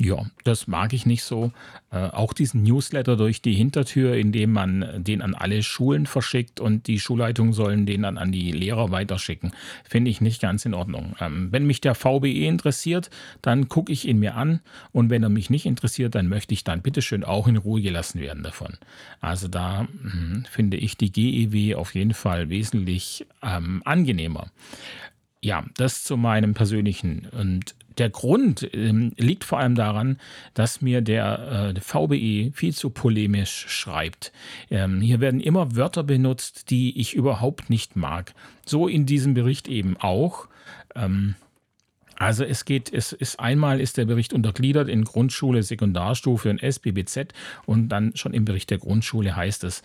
Ja, 0.00 0.26
das 0.44 0.68
mag 0.68 0.92
ich 0.92 1.06
nicht 1.06 1.24
so. 1.24 1.50
Äh, 1.90 1.96
auch 1.96 2.32
diesen 2.32 2.62
Newsletter 2.62 3.16
durch 3.16 3.42
die 3.42 3.54
Hintertür, 3.54 4.14
in 4.14 4.30
dem 4.30 4.52
man 4.52 5.02
den 5.02 5.22
an 5.22 5.34
alle 5.34 5.64
Schulen 5.64 6.06
verschickt 6.06 6.60
und 6.60 6.86
die 6.86 7.00
Schulleitungen 7.00 7.52
sollen 7.52 7.84
den 7.84 8.02
dann 8.02 8.16
an 8.16 8.30
die 8.30 8.52
Lehrer 8.52 8.92
weiterschicken, 8.92 9.50
finde 9.82 10.12
ich 10.12 10.20
nicht 10.20 10.40
ganz 10.40 10.64
in 10.64 10.74
Ordnung. 10.74 11.16
Ähm, 11.20 11.48
wenn 11.50 11.66
mich 11.66 11.80
der 11.80 11.96
VBE 11.96 12.46
interessiert, 12.46 13.10
dann 13.42 13.68
gucke 13.68 13.90
ich 13.90 14.06
ihn 14.06 14.20
mir 14.20 14.36
an 14.36 14.60
und 14.92 15.10
wenn 15.10 15.24
er 15.24 15.30
mich 15.30 15.50
nicht 15.50 15.66
interessiert, 15.66 16.14
dann 16.14 16.28
möchte 16.28 16.54
ich 16.54 16.62
dann 16.62 16.80
bitteschön 16.80 17.24
auch 17.24 17.48
in 17.48 17.56
Ruhe 17.56 17.82
gelassen 17.82 18.20
werden 18.20 18.44
davon. 18.44 18.74
Also 19.20 19.48
da 19.48 19.82
mh, 19.82 20.12
hm, 20.12 20.44
finde 20.48 20.76
ich 20.76 20.96
die 20.96 21.10
GEW 21.10 21.74
auf 21.74 21.96
jeden 21.96 22.14
Fall 22.14 22.50
wesentlich 22.50 23.26
ähm, 23.42 23.82
angenehmer. 23.84 24.52
Ja, 25.40 25.64
das 25.76 26.02
zu 26.02 26.16
meinem 26.16 26.54
persönlichen. 26.54 27.28
Und 27.30 27.76
der 27.98 28.10
Grund 28.10 28.68
ähm, 28.72 29.12
liegt 29.16 29.44
vor 29.44 29.58
allem 29.58 29.74
daran, 29.74 30.18
dass 30.54 30.80
mir 30.80 31.00
der 31.00 31.74
äh, 31.76 31.80
VBE 31.80 32.52
viel 32.52 32.74
zu 32.74 32.90
polemisch 32.90 33.66
schreibt. 33.68 34.32
Ähm, 34.70 35.00
hier 35.00 35.20
werden 35.20 35.40
immer 35.40 35.76
Wörter 35.76 36.02
benutzt, 36.02 36.70
die 36.70 36.98
ich 37.00 37.14
überhaupt 37.14 37.70
nicht 37.70 37.96
mag. 37.96 38.34
So 38.64 38.88
in 38.88 39.06
diesem 39.06 39.34
Bericht 39.34 39.68
eben 39.68 39.96
auch. 39.96 40.48
Ähm, 40.94 41.34
also 42.18 42.42
es 42.42 42.64
geht, 42.64 42.92
es 42.92 43.12
ist 43.12 43.38
einmal 43.38 43.80
ist 43.80 43.96
der 43.96 44.04
Bericht 44.04 44.32
untergliedert 44.32 44.88
in 44.88 45.04
Grundschule, 45.04 45.62
Sekundarstufe 45.62 46.50
und 46.50 46.60
SBBZ 46.60 47.32
und 47.64 47.88
dann 47.90 48.16
schon 48.16 48.34
im 48.34 48.44
Bericht 48.44 48.70
der 48.70 48.78
Grundschule 48.78 49.36
heißt 49.36 49.62
es, 49.62 49.82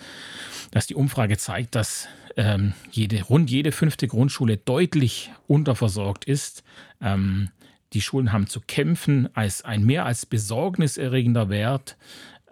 dass 0.72 0.88
die 0.88 0.96
Umfrage 0.96 1.38
zeigt, 1.38 1.76
dass 1.76 2.08
ähm, 2.36 2.74
jede, 2.92 3.22
rund 3.22 3.52
jede 3.52 3.72
fünfte 3.72 4.08
Grundschule 4.08 4.58
deutlich 4.58 5.32
unterversorgt 5.48 6.26
ist. 6.26 6.64
Ähm, 7.02 7.50
die 7.94 8.02
Schulen 8.02 8.32
haben 8.32 8.48
zu 8.48 8.60
kämpfen 8.62 9.30
als 9.36 9.64
ein 9.64 9.86
mehr 9.86 10.06
als 10.06 10.26
besorgniserregender 10.26 11.50
Wert. 11.50 11.98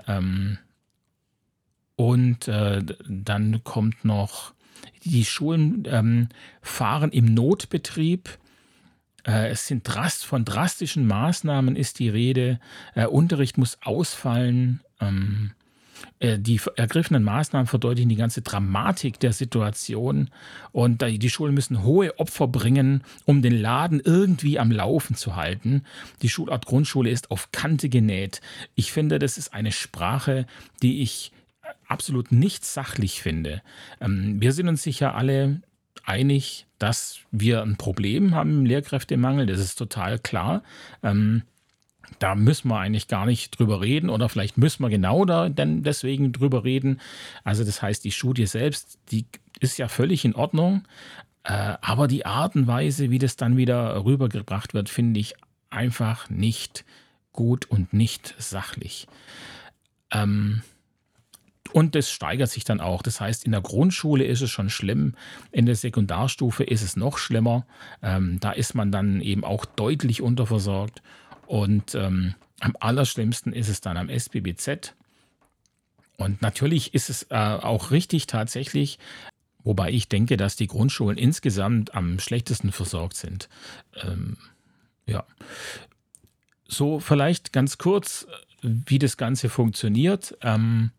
Ähm, 0.08 0.60
und 1.96 2.48
äh, 2.48 2.84
dann 3.08 3.64
kommt 3.64 4.06
noch, 4.06 4.54
die 5.04 5.26
Schulen 5.26 5.88
ähm, 5.88 6.30
fahren 6.62 7.12
im 7.12 7.34
Notbetrieb. 7.34 8.38
Äh, 9.26 9.50
es 9.50 9.68
sind 9.68 9.84
drast, 9.84 10.26
von 10.26 10.46
drastischen 10.46 11.08
Maßnahmen 11.08 11.76
ist 11.76 12.00
die 12.00 12.10
Rede. 12.10 12.60
Äh, 12.96 13.06
Unterricht 13.06 13.58
muss 13.58 13.78
ausfallen. 13.82 14.82
Ähm, 15.00 15.52
äh, 16.20 16.40
die 16.40 16.60
ergriffenen 16.76 17.24
Maßnahmen 17.24 17.68
verdeutlichen 17.68 18.10
die 18.10 18.16
ganze 18.16 18.42
Dramatik 18.42 19.20
der 19.20 19.34
Situation 19.34 20.30
und 20.72 21.02
die 21.02 21.30
Schulen 21.30 21.54
müssen 21.54 21.84
hohe 21.84 22.18
Opfer 22.20 22.48
bringen, 22.48 23.04
um 23.26 23.42
den 23.42 23.60
Laden 23.60 24.00
irgendwie 24.04 24.60
am 24.60 24.72
Laufen 24.72 25.16
zu 25.16 25.36
halten. 25.36 25.84
Die 26.22 26.30
Schulart 26.30 26.66
Grundschule 26.66 27.10
ist 27.10 27.32
auf 27.32 27.52
Kante 27.52 27.90
genäht. 27.90 28.42
Ich 28.76 28.92
finde, 28.92 29.20
das 29.20 29.38
ist 29.38 29.54
eine 29.54 29.72
Sprache, 29.72 30.46
die 30.82 31.02
ich 31.02 31.32
absolut 31.88 32.32
nicht 32.32 32.66
sachlich 32.66 33.22
finde. 33.22 33.62
Ähm, 34.00 34.42
wir 34.42 34.54
sind 34.54 34.68
uns 34.68 34.84
sicher 34.84 35.16
alle 35.16 35.62
einig, 36.06 36.66
dass 36.82 37.20
wir 37.32 37.62
ein 37.62 37.78
Problem 37.78 38.34
haben 38.34 38.60
im 38.60 38.66
Lehrkräftemangel. 38.66 39.46
Das 39.46 39.60
ist 39.60 39.76
total 39.76 40.18
klar. 40.18 40.64
Ähm, 41.04 41.44
da 42.20 42.36
müssen 42.36 42.70
wir 42.70 42.80
eigentlich 42.80 43.08
gar 43.08 43.26
nicht 43.26 43.58
drüber 43.58 43.82
reden 43.82 44.10
oder 44.10 44.30
vielleicht 44.30 44.58
müssen 44.58 44.84
wir 44.84 44.90
genau 44.90 45.24
da 45.26 45.50
denn 45.50 45.84
deswegen 45.84 46.32
drüber 46.32 46.64
reden. 46.64 47.00
Also 47.44 47.64
das 47.64 47.82
heißt, 47.82 48.04
die 48.04 48.12
Studie 48.12 48.48
selbst, 48.48 48.98
die 49.12 49.26
ist 49.60 49.78
ja 49.78 49.88
völlig 49.88 50.26
in 50.26 50.36
Ordnung, 50.36 50.88
äh, 51.44 51.76
aber 51.82 52.08
die 52.08 52.26
Art 52.26 52.56
und 52.56 52.68
Weise, 52.68 53.12
wie 53.12 53.20
das 53.20 53.36
dann 53.36 53.58
wieder 53.58 54.04
rübergebracht 54.04 54.74
wird, 54.74 54.90
finde 54.90 55.20
ich 55.20 55.36
einfach 55.70 56.30
nicht 56.30 56.84
gut 57.32 57.70
und 57.70 57.94
nicht 57.94 58.36
sachlich. 58.40 59.08
Ähm, 60.12 60.64
und 61.74 61.96
das 61.96 62.12
steigert 62.12 62.50
sich 62.50 62.64
dann 62.64 62.80
auch. 62.80 63.02
Das 63.02 63.22
heißt, 63.22 63.46
in 63.46 63.52
der 63.52 63.62
Grundschule 63.62 64.24
ist 64.24 64.42
es 64.42 64.50
schon 64.50 64.70
schlimm, 64.70 65.16
in 65.52 65.66
der 65.66 65.76
Sekundarstufe 65.76 66.64
ist 66.64 66.82
es 66.82 66.96
noch 66.96 67.18
schlimmer. 67.18 67.66
Ähm, 68.02 68.40
da 68.40 68.52
ist 68.52 68.76
man 68.76 68.92
dann 68.92 69.22
eben 69.22 69.44
auch 69.44 69.66
deutlich 69.66 70.22
unterversorgt. 70.22 71.02
Und 71.48 71.96
ähm, 71.96 72.36
am 72.60 72.76
allerschlimmsten 72.80 73.54
ist 73.54 73.70
es 73.70 73.82
dann 73.82 73.98
am 73.98 74.10
SBBZ. 74.10 74.96
Und 76.18 76.42
natürlich 76.42 76.94
ist 76.94 77.10
es 77.10 77.24
äh, 77.30 77.36
auch 77.36 77.92
richtig 77.92 78.28
tatsächlich, 78.28 79.00
wobei 79.64 79.92
ich 79.92 80.08
denke, 80.08 80.38
dass 80.38 80.56
die 80.56 80.68
Grundschulen 80.68 81.18
insgesamt 81.18 81.96
am 81.96 82.20
schlechtesten 82.20 82.72
versorgt 82.72 83.16
sind. 83.16 83.50
Ähm, 84.04 84.38
ja. 85.08 85.26
So 86.68 87.00
vielleicht 87.00 87.52
ganz 87.52 87.78
kurz, 87.78 88.28
wie 88.62 89.00
das 89.00 89.18
Ganze 89.18 89.50
funktioniert. 89.50 90.38
Ähm, 90.42 90.92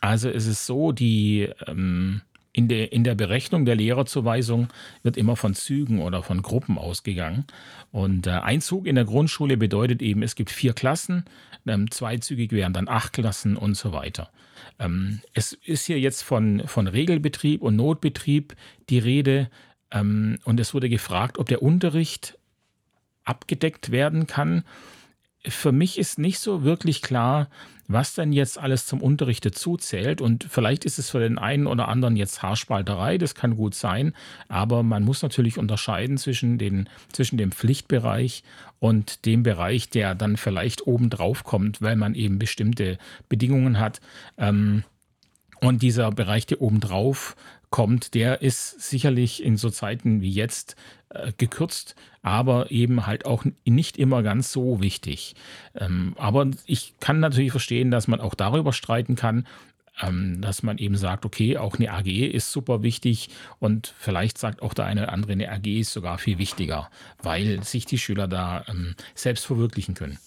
also 0.00 0.28
es 0.28 0.46
ist 0.46 0.66
so, 0.66 0.92
die 0.92 1.48
ähm, 1.66 2.22
in 2.52 2.68
der, 2.68 2.92
in 2.92 3.04
der 3.04 3.14
Berechnung 3.14 3.64
der 3.64 3.76
Lehrerzuweisung 3.76 4.68
wird 5.02 5.16
immer 5.16 5.36
von 5.36 5.54
Zügen 5.54 6.00
oder 6.00 6.22
von 6.22 6.42
Gruppen 6.42 6.78
ausgegangen. 6.78 7.44
Und 7.92 8.26
äh, 8.26 8.30
ein 8.30 8.60
Zug 8.60 8.86
in 8.86 8.96
der 8.96 9.04
Grundschule 9.04 9.56
bedeutet 9.56 10.02
eben, 10.02 10.22
es 10.22 10.34
gibt 10.34 10.50
vier 10.50 10.72
Klassen, 10.72 11.24
ähm, 11.66 11.90
zweizügig 11.90 12.52
wären 12.52 12.72
dann 12.72 12.88
acht 12.88 13.12
Klassen 13.12 13.56
und 13.56 13.76
so 13.76 13.92
weiter. 13.92 14.30
Ähm, 14.78 15.20
es 15.34 15.52
ist 15.52 15.86
hier 15.86 16.00
jetzt 16.00 16.22
von, 16.22 16.66
von 16.66 16.86
Regelbetrieb 16.86 17.62
und 17.62 17.76
Notbetrieb 17.76 18.56
die 18.88 18.98
Rede. 18.98 19.50
Ähm, 19.90 20.38
und 20.44 20.58
es 20.58 20.74
wurde 20.74 20.88
gefragt, 20.88 21.38
ob 21.38 21.48
der 21.48 21.62
Unterricht 21.62 22.38
abgedeckt 23.24 23.90
werden 23.90 24.26
kann. 24.26 24.64
Für 25.46 25.72
mich 25.72 25.98
ist 25.98 26.18
nicht 26.18 26.40
so 26.40 26.64
wirklich 26.64 27.00
klar, 27.00 27.48
was 27.88 28.14
denn 28.14 28.32
jetzt 28.32 28.58
alles 28.58 28.86
zum 28.86 29.00
Unterricht 29.00 29.44
dazu. 29.46 29.78
Und 30.20 30.44
vielleicht 30.48 30.84
ist 30.84 30.98
es 30.98 31.10
für 31.10 31.20
den 31.20 31.38
einen 31.38 31.66
oder 31.66 31.88
anderen 31.88 32.16
jetzt 32.16 32.42
Haarspalterei, 32.42 33.16
das 33.16 33.34
kann 33.34 33.56
gut 33.56 33.74
sein, 33.74 34.12
aber 34.48 34.82
man 34.82 35.04
muss 35.04 35.22
natürlich 35.22 35.58
unterscheiden 35.58 36.18
zwischen, 36.18 36.58
den, 36.58 36.88
zwischen 37.12 37.38
dem 37.38 37.50
Pflichtbereich 37.50 38.44
und 38.78 39.24
dem 39.24 39.42
Bereich, 39.42 39.88
der 39.88 40.14
dann 40.14 40.36
vielleicht 40.36 40.86
oben 40.86 41.08
drauf 41.08 41.44
kommt, 41.44 41.80
weil 41.80 41.96
man 41.96 42.14
eben 42.14 42.38
bestimmte 42.38 42.98
Bedingungen 43.28 43.80
hat. 43.80 44.00
Ähm, 44.36 44.84
und 45.60 45.82
dieser 45.82 46.12
Bereich, 46.12 46.46
der 46.46 46.60
obendrauf 46.60 47.34
kommt, 47.70 48.14
der 48.14 48.42
ist 48.42 48.80
sicherlich 48.80 49.42
in 49.42 49.56
so 49.56 49.70
Zeiten 49.70 50.20
wie 50.20 50.30
jetzt 50.30 50.76
äh, 51.10 51.32
gekürzt, 51.36 51.94
aber 52.22 52.70
eben 52.70 53.06
halt 53.06 53.26
auch 53.26 53.44
nicht 53.64 53.96
immer 53.96 54.22
ganz 54.22 54.52
so 54.52 54.80
wichtig. 54.80 55.34
Ähm, 55.74 56.14
aber 56.18 56.50
ich 56.66 56.94
kann 57.00 57.20
natürlich 57.20 57.50
verstehen, 57.50 57.90
dass 57.90 58.08
man 58.08 58.20
auch 58.20 58.34
darüber 58.34 58.72
streiten 58.72 59.16
kann, 59.16 59.46
ähm, 60.00 60.40
dass 60.40 60.62
man 60.62 60.78
eben 60.78 60.96
sagt, 60.96 61.24
okay, 61.24 61.56
auch 61.56 61.76
eine 61.76 61.92
AG 61.92 62.06
ist 62.06 62.52
super 62.52 62.82
wichtig 62.82 63.30
und 63.58 63.94
vielleicht 63.98 64.38
sagt 64.38 64.62
auch 64.62 64.74
der 64.74 64.86
eine 64.86 65.04
oder 65.04 65.12
andere, 65.12 65.32
eine 65.32 65.50
AG 65.50 65.66
ist 65.66 65.92
sogar 65.92 66.18
viel 66.18 66.38
wichtiger, 66.38 66.90
weil 67.22 67.62
sich 67.62 67.84
die 67.86 67.98
Schüler 67.98 68.28
da 68.28 68.64
ähm, 68.68 68.94
selbst 69.14 69.46
verwirklichen 69.46 69.94
können 69.94 70.18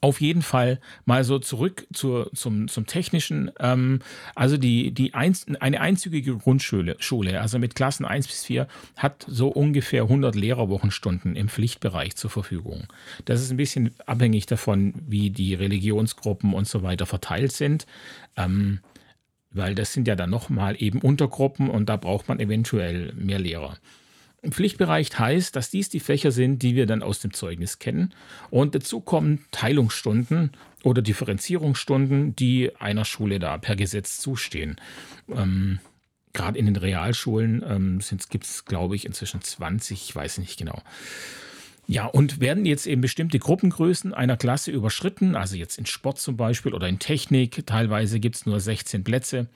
auf 0.00 0.20
jeden 0.20 0.42
Fall 0.42 0.80
mal 1.04 1.24
so 1.24 1.38
zurück 1.38 1.86
zur, 1.92 2.30
zum, 2.34 2.68
zum 2.68 2.86
Technischen. 2.86 3.50
Ähm, 3.58 4.00
also 4.34 4.56
die, 4.56 4.92
die 4.92 5.14
einz, 5.14 5.46
eine 5.60 5.80
einzügige 5.80 6.36
Grundschule, 6.36 6.96
Schule, 6.98 7.40
also 7.40 7.58
mit 7.58 7.74
Klassen 7.74 8.04
1 8.04 8.26
bis 8.26 8.44
4, 8.44 8.68
hat 8.96 9.24
so 9.28 9.48
ungefähr 9.48 10.02
100 10.02 10.34
Lehrerwochenstunden 10.34 11.36
im 11.36 11.48
Pflichtbereich 11.48 12.16
zur 12.16 12.30
Verfügung. 12.30 12.86
Das 13.24 13.40
ist 13.40 13.50
ein 13.50 13.56
bisschen 13.56 13.94
abhängig 14.06 14.46
davon, 14.46 14.94
wie 15.06 15.30
die 15.30 15.54
Religionsgruppen 15.54 16.54
und 16.54 16.68
so 16.68 16.82
weiter 16.82 17.06
verteilt 17.06 17.52
sind. 17.52 17.86
Ähm, 18.36 18.80
weil 19.50 19.74
das 19.74 19.92
sind 19.92 20.06
ja 20.06 20.14
dann 20.14 20.30
nochmal 20.30 20.76
eben 20.78 21.00
Untergruppen 21.00 21.70
und 21.70 21.88
da 21.88 21.96
braucht 21.96 22.28
man 22.28 22.38
eventuell 22.38 23.12
mehr 23.14 23.38
Lehrer. 23.38 23.78
Pflichtbereich 24.48 25.18
heißt, 25.18 25.56
dass 25.56 25.70
dies 25.70 25.88
die 25.88 26.00
Fächer 26.00 26.30
sind, 26.30 26.62
die 26.62 26.76
wir 26.76 26.86
dann 26.86 27.02
aus 27.02 27.20
dem 27.20 27.32
Zeugnis 27.32 27.78
kennen. 27.78 28.14
Und 28.50 28.74
dazu 28.74 29.00
kommen 29.00 29.44
Teilungsstunden 29.50 30.52
oder 30.84 31.02
Differenzierungsstunden, 31.02 32.36
die 32.36 32.74
einer 32.76 33.04
Schule 33.04 33.38
da 33.38 33.58
per 33.58 33.76
Gesetz 33.76 34.18
zustehen. 34.18 34.80
Ähm, 35.28 35.80
Gerade 36.34 36.58
in 36.58 36.66
den 36.66 36.76
Realschulen 36.76 37.64
ähm, 37.66 38.00
gibt 38.28 38.44
es, 38.44 38.64
glaube 38.64 38.94
ich, 38.94 39.06
inzwischen 39.06 39.40
20, 39.40 40.08
ich 40.08 40.14
weiß 40.14 40.38
nicht 40.38 40.58
genau. 40.58 40.80
Ja, 41.86 42.04
und 42.04 42.38
werden 42.38 42.66
jetzt 42.66 42.86
eben 42.86 43.00
bestimmte 43.00 43.38
Gruppengrößen 43.38 44.12
einer 44.12 44.36
Klasse 44.36 44.70
überschritten, 44.70 45.34
also 45.34 45.56
jetzt 45.56 45.78
in 45.78 45.86
Sport 45.86 46.18
zum 46.18 46.36
Beispiel 46.36 46.74
oder 46.74 46.86
in 46.86 46.98
Technik, 46.98 47.66
teilweise 47.66 48.20
gibt 48.20 48.36
es 48.36 48.46
nur 48.46 48.60
16 48.60 49.04
Plätze, 49.04 49.48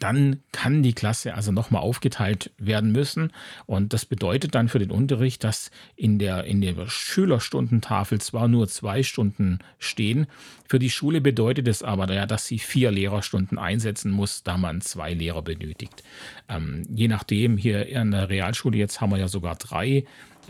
dann 0.00 0.40
kann 0.52 0.82
die 0.82 0.92
Klasse 0.94 1.34
also 1.34 1.52
nochmal 1.52 1.82
aufgeteilt 1.82 2.50
werden 2.58 2.92
müssen. 2.92 3.32
Und 3.66 3.92
das 3.92 4.04
bedeutet 4.04 4.54
dann 4.54 4.68
für 4.68 4.78
den 4.78 4.90
Unterricht, 4.90 5.44
dass 5.44 5.70
in 5.96 6.18
der, 6.18 6.44
in 6.44 6.60
der 6.60 6.88
Schülerstundentafel 6.88 8.20
zwar 8.20 8.48
nur 8.48 8.68
zwei 8.68 9.02
Stunden 9.02 9.58
stehen. 9.78 10.26
Für 10.68 10.78
die 10.78 10.90
Schule 10.90 11.20
bedeutet 11.20 11.68
es 11.68 11.82
aber, 11.82 12.06
dass 12.06 12.46
sie 12.46 12.58
vier 12.58 12.90
Lehrerstunden 12.90 13.58
einsetzen 13.58 14.10
muss, 14.10 14.42
da 14.42 14.56
man 14.56 14.80
zwei 14.80 15.14
Lehrer 15.14 15.42
benötigt. 15.42 16.02
Ähm, 16.48 16.82
je 16.92 17.08
nachdem, 17.08 17.56
hier 17.56 17.86
in 17.86 18.10
der 18.10 18.28
Realschule 18.28 18.78
jetzt 18.78 19.00
haben 19.00 19.10
wir 19.10 19.18
ja 19.18 19.28
sogar 19.28 19.56
drei 19.56 20.04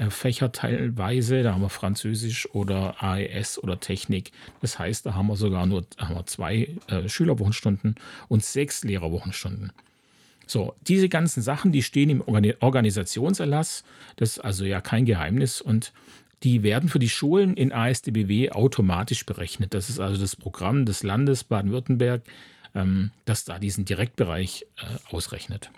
Fächer 0.08 0.52
teilweise. 0.52 1.42
Da 1.42 1.54
haben 1.54 1.62
wir 1.62 1.68
Französisch 1.68 2.48
oder 2.54 3.02
AES 3.02 3.62
oder 3.62 3.78
Technik. 3.80 4.32
Das 4.60 4.78
heißt, 4.78 5.06
da 5.06 5.14
haben 5.14 5.28
wir 5.28 5.36
sogar 5.36 5.66
nur 5.66 5.84
haben 5.98 6.14
wir 6.14 6.26
zwei 6.26 6.76
äh, 6.88 7.08
Schülerwochenstunden 7.08 7.96
und 8.28 8.44
sechs 8.44 8.84
Lehrerwochenstunden. 8.84 9.72
So, 10.46 10.74
diese 10.86 11.08
ganzen 11.08 11.42
Sachen, 11.42 11.72
die 11.72 11.82
stehen 11.82 12.10
im 12.10 12.20
Organisationserlass. 12.20 13.84
Das 14.16 14.30
ist 14.30 14.38
also 14.40 14.64
ja 14.64 14.80
kein 14.80 15.04
Geheimnis 15.04 15.60
und 15.60 15.92
die 16.42 16.62
werden 16.62 16.88
für 16.88 16.98
die 16.98 17.08
Schulen 17.08 17.54
in 17.54 17.72
ASDBW 17.72 18.50
automatisch 18.50 19.24
berechnet. 19.24 19.74
Das 19.74 19.88
ist 19.88 20.00
also 20.00 20.20
das 20.20 20.34
Programm 20.34 20.84
des 20.84 21.02
Landes 21.04 21.44
Baden-Württemberg, 21.44 22.22
ähm, 22.74 23.12
das 23.24 23.44
da 23.44 23.58
diesen 23.58 23.84
Direktbereich 23.84 24.66
äh, 24.76 25.14
ausrechnet. 25.14 25.70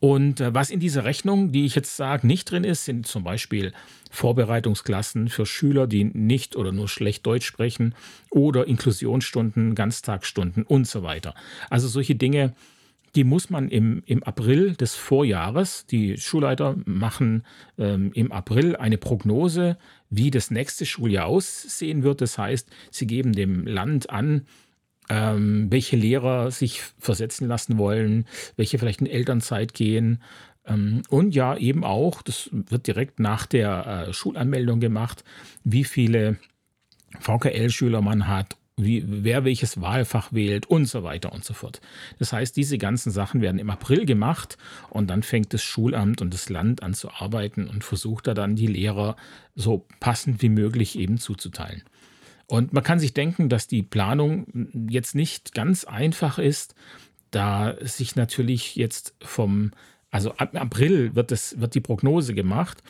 Und 0.00 0.40
äh, 0.40 0.54
was 0.54 0.70
in 0.70 0.80
dieser 0.80 1.04
Rechnung, 1.04 1.52
die 1.52 1.66
ich 1.66 1.74
jetzt 1.74 1.96
sage, 1.96 2.26
nicht 2.26 2.50
drin 2.50 2.64
ist, 2.64 2.86
sind 2.86 3.06
zum 3.06 3.22
Beispiel 3.22 3.72
Vorbereitungsklassen 4.10 5.28
für 5.28 5.46
Schüler, 5.46 5.86
die 5.86 6.04
nicht 6.04 6.56
oder 6.56 6.72
nur 6.72 6.88
schlecht 6.88 7.24
Deutsch 7.26 7.46
sprechen 7.46 7.94
oder 8.30 8.66
Inklusionsstunden, 8.66 9.74
Ganztagsstunden 9.74 10.64
und 10.64 10.88
so 10.88 11.02
weiter. 11.02 11.34
Also 11.68 11.86
solche 11.86 12.14
Dinge, 12.14 12.54
die 13.14 13.24
muss 13.24 13.50
man 13.50 13.68
im, 13.68 14.02
im 14.06 14.22
April 14.22 14.74
des 14.74 14.94
Vorjahres, 14.94 15.84
die 15.86 16.16
Schulleiter 16.16 16.76
machen 16.86 17.44
ähm, 17.78 18.10
im 18.14 18.32
April 18.32 18.76
eine 18.76 18.98
Prognose, 18.98 19.76
wie 20.08 20.30
das 20.30 20.50
nächste 20.50 20.86
Schuljahr 20.86 21.26
aussehen 21.26 22.02
wird. 22.02 22.20
Das 22.20 22.38
heißt, 22.38 22.68
sie 22.90 23.06
geben 23.06 23.32
dem 23.32 23.66
Land 23.66 24.10
an, 24.10 24.46
ähm, 25.10 25.66
welche 25.70 25.96
Lehrer 25.96 26.50
sich 26.50 26.82
versetzen 26.98 27.48
lassen 27.48 27.76
wollen, 27.76 28.26
welche 28.56 28.78
vielleicht 28.78 29.00
in 29.00 29.06
Elternzeit 29.06 29.74
gehen. 29.74 30.22
Ähm, 30.64 31.02
und 31.10 31.34
ja, 31.34 31.56
eben 31.56 31.84
auch, 31.84 32.22
das 32.22 32.48
wird 32.52 32.86
direkt 32.86 33.18
nach 33.18 33.44
der 33.44 34.06
äh, 34.08 34.12
Schulanmeldung 34.12 34.80
gemacht, 34.80 35.24
wie 35.64 35.84
viele 35.84 36.38
VKL-Schüler 37.18 38.00
man 38.00 38.28
hat 38.28 38.56
wie, 38.82 39.04
wer 39.06 39.44
welches 39.44 39.80
Wahlfach 39.80 40.32
wählt 40.32 40.66
und 40.66 40.86
so 40.86 41.02
weiter 41.02 41.32
und 41.32 41.44
so 41.44 41.54
fort. 41.54 41.80
Das 42.18 42.32
heißt, 42.32 42.56
diese 42.56 42.78
ganzen 42.78 43.10
Sachen 43.10 43.40
werden 43.40 43.58
im 43.58 43.70
April 43.70 44.06
gemacht 44.06 44.58
und 44.88 45.08
dann 45.10 45.22
fängt 45.22 45.52
das 45.52 45.62
Schulamt 45.62 46.20
und 46.22 46.32
das 46.32 46.48
Land 46.48 46.82
an 46.82 46.94
zu 46.94 47.10
arbeiten 47.10 47.68
und 47.68 47.84
versucht 47.84 48.26
da 48.26 48.34
dann 48.34 48.56
die 48.56 48.66
Lehrer 48.66 49.16
so 49.54 49.86
passend 50.00 50.42
wie 50.42 50.48
möglich 50.48 50.98
eben 50.98 51.18
zuzuteilen. 51.18 51.82
Und 52.50 52.72
man 52.72 52.82
kann 52.82 52.98
sich 52.98 53.14
denken, 53.14 53.48
dass 53.48 53.68
die 53.68 53.84
Planung 53.84 54.88
jetzt 54.88 55.14
nicht 55.14 55.54
ganz 55.54 55.84
einfach 55.84 56.40
ist, 56.40 56.74
da 57.30 57.76
sich 57.80 58.16
natürlich 58.16 58.74
jetzt 58.74 59.14
vom, 59.22 59.70
also 60.10 60.32
ab 60.32 60.56
April 60.56 61.14
wird, 61.14 61.30
das, 61.30 61.60
wird 61.60 61.76
die 61.76 61.80
Prognose 61.80 62.34
gemacht. 62.34 62.82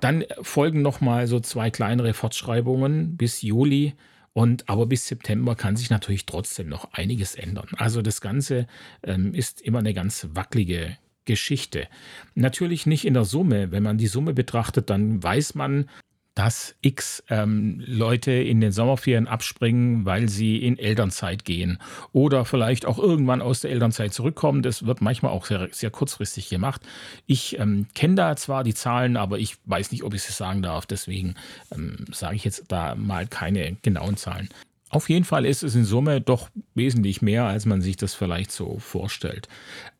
Dann 0.00 0.24
folgen 0.40 0.80
nochmal 0.80 1.26
so 1.26 1.38
zwei 1.38 1.70
kleinere 1.70 2.14
Fortschreibungen 2.14 3.18
bis 3.18 3.42
Juli. 3.42 3.92
Und 4.32 4.70
aber 4.70 4.86
bis 4.86 5.06
September 5.06 5.54
kann 5.54 5.76
sich 5.76 5.90
natürlich 5.90 6.24
trotzdem 6.24 6.70
noch 6.70 6.94
einiges 6.94 7.34
ändern. 7.34 7.68
Also 7.76 8.00
das 8.00 8.22
Ganze 8.22 8.66
ähm, 9.02 9.34
ist 9.34 9.60
immer 9.60 9.80
eine 9.80 9.92
ganz 9.92 10.28
wackelige 10.32 10.96
Geschichte. 11.26 11.88
Natürlich 12.34 12.86
nicht 12.86 13.04
in 13.04 13.12
der 13.12 13.26
Summe. 13.26 13.70
Wenn 13.70 13.82
man 13.82 13.98
die 13.98 14.06
Summe 14.06 14.32
betrachtet, 14.32 14.88
dann 14.88 15.22
weiß 15.22 15.56
man, 15.56 15.90
dass 16.34 16.74
x 16.80 17.22
ähm, 17.28 17.82
Leute 17.84 18.32
in 18.32 18.60
den 18.60 18.72
Sommerferien 18.72 19.28
abspringen, 19.28 20.04
weil 20.04 20.28
sie 20.28 20.56
in 20.56 20.78
Elternzeit 20.78 21.44
gehen 21.44 21.78
oder 22.12 22.44
vielleicht 22.44 22.86
auch 22.86 22.98
irgendwann 22.98 23.42
aus 23.42 23.60
der 23.60 23.70
Elternzeit 23.70 24.14
zurückkommen. 24.14 24.62
Das 24.62 24.86
wird 24.86 25.02
manchmal 25.02 25.32
auch 25.32 25.46
sehr, 25.46 25.68
sehr 25.72 25.90
kurzfristig 25.90 26.48
gemacht. 26.48 26.80
Ich 27.26 27.58
ähm, 27.58 27.86
kenne 27.94 28.14
da 28.14 28.36
zwar 28.36 28.64
die 28.64 28.74
Zahlen, 28.74 29.16
aber 29.16 29.38
ich 29.38 29.56
weiß 29.66 29.92
nicht, 29.92 30.04
ob 30.04 30.14
ich 30.14 30.22
sie 30.22 30.32
sagen 30.32 30.62
darf. 30.62 30.86
Deswegen 30.86 31.34
ähm, 31.74 32.06
sage 32.12 32.36
ich 32.36 32.44
jetzt 32.44 32.64
da 32.68 32.94
mal 32.94 33.26
keine 33.26 33.76
genauen 33.82 34.16
Zahlen. 34.16 34.48
Auf 34.92 35.08
jeden 35.08 35.24
Fall 35.24 35.46
ist 35.46 35.62
es 35.62 35.74
in 35.74 35.86
Summe 35.86 36.20
doch 36.20 36.50
wesentlich 36.74 37.22
mehr, 37.22 37.44
als 37.44 37.64
man 37.64 37.80
sich 37.80 37.96
das 37.96 38.14
vielleicht 38.14 38.52
so 38.52 38.78
vorstellt. 38.78 39.48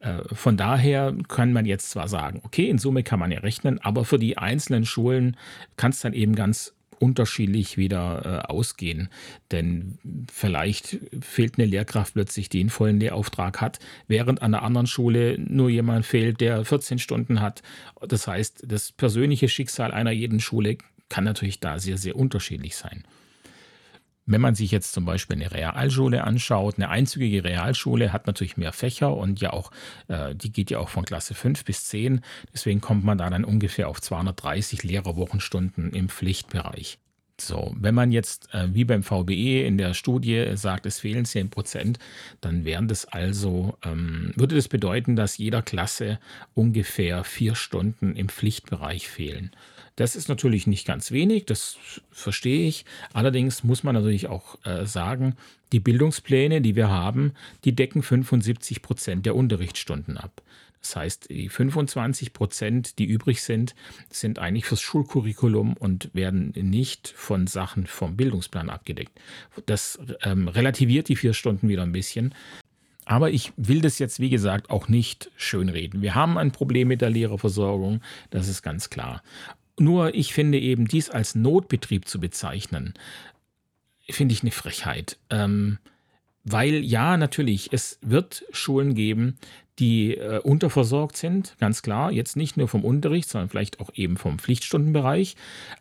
Äh, 0.01 0.19
von 0.35 0.59
daher 0.59 1.17
kann 1.29 1.55
man 1.55 1.65
jetzt 1.65 1.91
zwar 1.91 2.09
sagen, 2.09 2.43
okay, 2.45 2.69
in 2.69 2.77
Summe 2.77 3.03
kann 3.03 3.19
man 3.19 3.33
ja 3.33 3.41
rechnen, 3.41 3.79
aber 3.79 4.05
für 4.05 4.19
die 4.19 4.37
einzelnen 4.37 4.85
Schulen 4.85 5.39
kann 5.79 5.93
es 5.93 6.01
dann 6.01 6.13
eben 6.13 6.35
ganz 6.35 6.75
unterschiedlich 6.99 7.79
wieder 7.79 8.45
äh, 8.45 8.53
ausgehen. 8.53 9.09
Denn 9.51 9.99
vielleicht 10.31 10.99
fehlt 11.23 11.59
eine 11.59 11.67
Lehrkraft 11.67 12.13
plötzlich, 12.13 12.51
die 12.51 12.61
einen 12.61 12.69
vollen 12.69 13.01
Lehrauftrag 13.01 13.63
hat, 13.63 13.79
während 14.09 14.43
an 14.43 14.53
einer 14.53 14.63
anderen 14.63 14.87
Schule 14.87 15.39
nur 15.39 15.71
jemand 15.71 16.05
fehlt, 16.05 16.43
der 16.43 16.67
14 16.67 16.99
Stunden 16.99 17.41
hat. 17.41 17.63
Das 18.07 18.27
heißt, 18.27 18.65
das 18.67 18.93
persönliche 18.93 19.49
Schicksal 19.49 19.91
einer 19.91 20.13
jeden 20.13 20.39
Schule 20.39 20.77
kann 21.09 21.25
natürlich 21.25 21.61
da 21.61 21.79
sehr, 21.79 21.97
sehr 21.97 22.15
unterschiedlich 22.15 22.77
sein. 22.77 23.05
Wenn 24.25 24.41
man 24.41 24.55
sich 24.55 24.71
jetzt 24.71 24.93
zum 24.93 25.05
Beispiel 25.05 25.37
eine 25.37 25.51
Realschule 25.51 26.23
anschaut, 26.25 26.77
eine 26.77 26.89
einzügige 26.89 27.43
Realschule 27.43 28.13
hat 28.13 28.27
natürlich 28.27 28.57
mehr 28.57 28.73
Fächer 28.73 29.17
und 29.17 29.41
ja 29.41 29.53
auch, 29.53 29.73
äh, 30.09 30.35
die 30.35 30.53
geht 30.53 30.71
ja 30.71 30.79
auch 30.79 30.89
von 30.89 31.05
Klasse 31.05 31.35
5 31.35 31.65
bis 31.65 31.87
10. 31.87 32.21
Deswegen 32.53 32.81
kommt 32.81 33.05
man 33.05 33.19
da 33.19 33.29
dann 33.31 33.45
ungefähr 33.45 33.89
auf 33.89 34.01
230 34.01 34.85
Lehrerwochenstunden 34.85 35.93
im 35.93 36.09
Pflichtbereich. 36.09 36.99
So, 37.41 37.75
wenn 37.77 37.95
man 37.95 38.13
jetzt 38.13 38.55
äh, 38.55 38.69
wie 38.73 38.85
beim 38.85 39.03
VBE 39.03 39.67
in 39.67 39.77
der 39.77 39.95
Studie 39.95 40.53
sagt, 40.55 40.87
es 40.87 41.01
fehlen 41.01 41.25
10 41.25 41.51
Prozent, 41.51 41.99
dann 42.41 42.65
wären 42.65 42.87
das 42.87 43.05
also, 43.07 43.77
ähm, 43.85 44.33
würde 44.37 44.55
das 44.55 44.69
bedeuten, 44.69 45.17
dass 45.17 45.39
jeder 45.39 45.63
Klasse 45.63 46.21
ungefähr 46.55 47.25
vier 47.25 47.57
Stunden 47.57 48.15
im 48.15 48.29
Pflichtbereich 48.29 49.09
fehlen. 49.09 49.51
Das 49.97 50.17
ist 50.17 50.29
natürlich 50.29 50.67
nicht 50.67 50.87
ganz 50.87 51.11
wenig, 51.11 51.45
das 51.45 51.77
verstehe 52.11 52.67
ich. 52.67 52.85
Allerdings 53.13 53.63
muss 53.63 53.83
man 53.83 53.95
natürlich 53.95 54.27
auch 54.27 54.59
äh, 54.65 54.87
sagen, 54.87 55.37
die 55.73 55.81
Bildungspläne, 55.81 56.61
die 56.61 56.77
wir 56.77 56.89
haben, 56.89 57.33
die 57.65 57.75
decken 57.75 58.03
75 58.03 58.83
Prozent 58.83 59.27
der 59.27 59.37
Unterrichtsstunden 59.37 60.17
ab. 60.17 60.43
Das 60.81 60.97
heißt, 60.97 61.31
die 61.31 61.49
25 61.49 62.33
Prozent, 62.33 62.99
die 62.99 63.05
übrig 63.05 63.43
sind, 63.43 63.75
sind 64.11 64.41
eigentlich 64.41 64.65
fürs 64.65 64.81
Schulcurriculum 64.81 65.75
und 65.75 66.11
werden 66.13 66.53
nicht 66.57 67.09
von 67.17 67.47
Sachen 67.47 67.87
vom 67.87 68.17
Bildungsplan 68.17 68.69
abgedeckt. 68.69 69.13
Das 69.67 70.01
ähm, 70.23 70.49
relativiert 70.49 71.09
die 71.09 71.17
vier 71.17 71.35
Stunden 71.35 71.69
wieder 71.69 71.83
ein 71.83 71.93
bisschen. 71.93 72.35
Aber 73.05 73.31
ich 73.31 73.53
will 73.57 73.81
das 73.81 73.99
jetzt, 73.99 74.21
wie 74.21 74.31
gesagt, 74.31 74.71
auch 74.71 74.89
nicht 74.89 75.31
schönreden. 75.37 76.03
Wir 76.03 76.15
haben 76.15 76.39
ein 76.39 76.53
Problem 76.53 76.89
mit 76.89 77.01
der 77.01 77.11
Lehrerversorgung, 77.11 78.01
das 78.31 78.49
ist 78.49 78.63
ganz 78.63 78.91
klar. 78.91 79.23
Nur 79.79 80.15
ich 80.15 80.35
finde 80.35 80.59
eben, 80.59 80.87
dies 80.87 81.11
als 81.11 81.35
Notbetrieb 81.35 82.07
zu 82.07 82.21
bezeichnen, 82.21 82.95
finde 84.09 84.35
ich 84.35 84.43
eine 84.43 84.51
Frechheit. 84.51 85.19
Ähm, 85.31 85.79
weil 86.45 86.85
ja, 86.85 87.17
natürlich, 87.17 87.73
es 87.73 87.99
wird 88.03 88.45
Schulen 88.51 88.95
geben, 88.95 89.39
die 89.83 90.17
äh, 90.17 90.39
unterversorgt 90.39 91.17
sind, 91.17 91.57
ganz 91.59 91.83
klar. 91.83 92.13
Jetzt 92.13 92.37
nicht 92.37 92.57
nur 92.57 92.69
vom 92.69 92.85
Unterricht, 92.85 93.29
sondern 93.29 93.49
vielleicht 93.49 93.81
auch 93.81 93.91
eben 93.95 94.17
vom 94.17 94.39
Pflichtstundenbereich. 94.39 95.35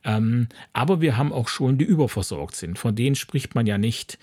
Ähm, 0.03 0.47
aber 0.73 1.01
wir 1.01 1.17
haben 1.17 1.31
auch 1.31 1.47
Schulen, 1.47 1.77
die 1.77 1.85
überversorgt 1.85 2.55
sind. 2.55 2.79
Von 2.79 2.95
denen 2.95 3.13
spricht 3.15 3.53
man 3.53 3.67
ja 3.67 3.77
nicht. 3.77 4.17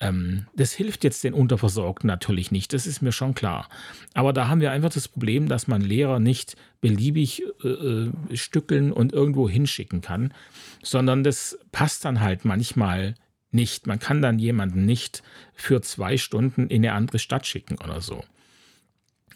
Ähm, 0.00 0.46
das 0.54 0.72
hilft 0.72 1.02
jetzt 1.02 1.24
den 1.24 1.34
Unterversorgten 1.34 2.06
natürlich 2.06 2.52
nicht, 2.52 2.72
das 2.72 2.86
ist 2.86 3.02
mir 3.02 3.10
schon 3.10 3.34
klar. 3.34 3.68
Aber 4.12 4.32
da 4.32 4.46
haben 4.46 4.60
wir 4.60 4.70
einfach 4.70 4.90
das 4.90 5.08
Problem, 5.08 5.48
dass 5.48 5.66
man 5.66 5.82
Lehrer 5.82 6.20
nicht 6.20 6.56
beliebig 6.80 7.42
äh, 7.64 7.68
äh 7.68 8.12
stückeln 8.36 8.92
und 8.92 9.12
irgendwo 9.12 9.48
hinschicken 9.48 10.00
kann, 10.00 10.32
sondern 10.80 11.24
das 11.24 11.58
passt 11.72 12.04
dann 12.04 12.20
halt 12.20 12.44
manchmal 12.44 13.16
nicht. 13.50 13.88
Man 13.88 13.98
kann 13.98 14.22
dann 14.22 14.38
jemanden 14.38 14.84
nicht 14.84 15.24
für 15.54 15.82
zwei 15.82 16.18
Stunden 16.18 16.68
in 16.68 16.84
eine 16.84 16.92
andere 16.92 17.18
Stadt 17.18 17.48
schicken 17.48 17.78
oder 17.82 18.00
so. 18.00 18.22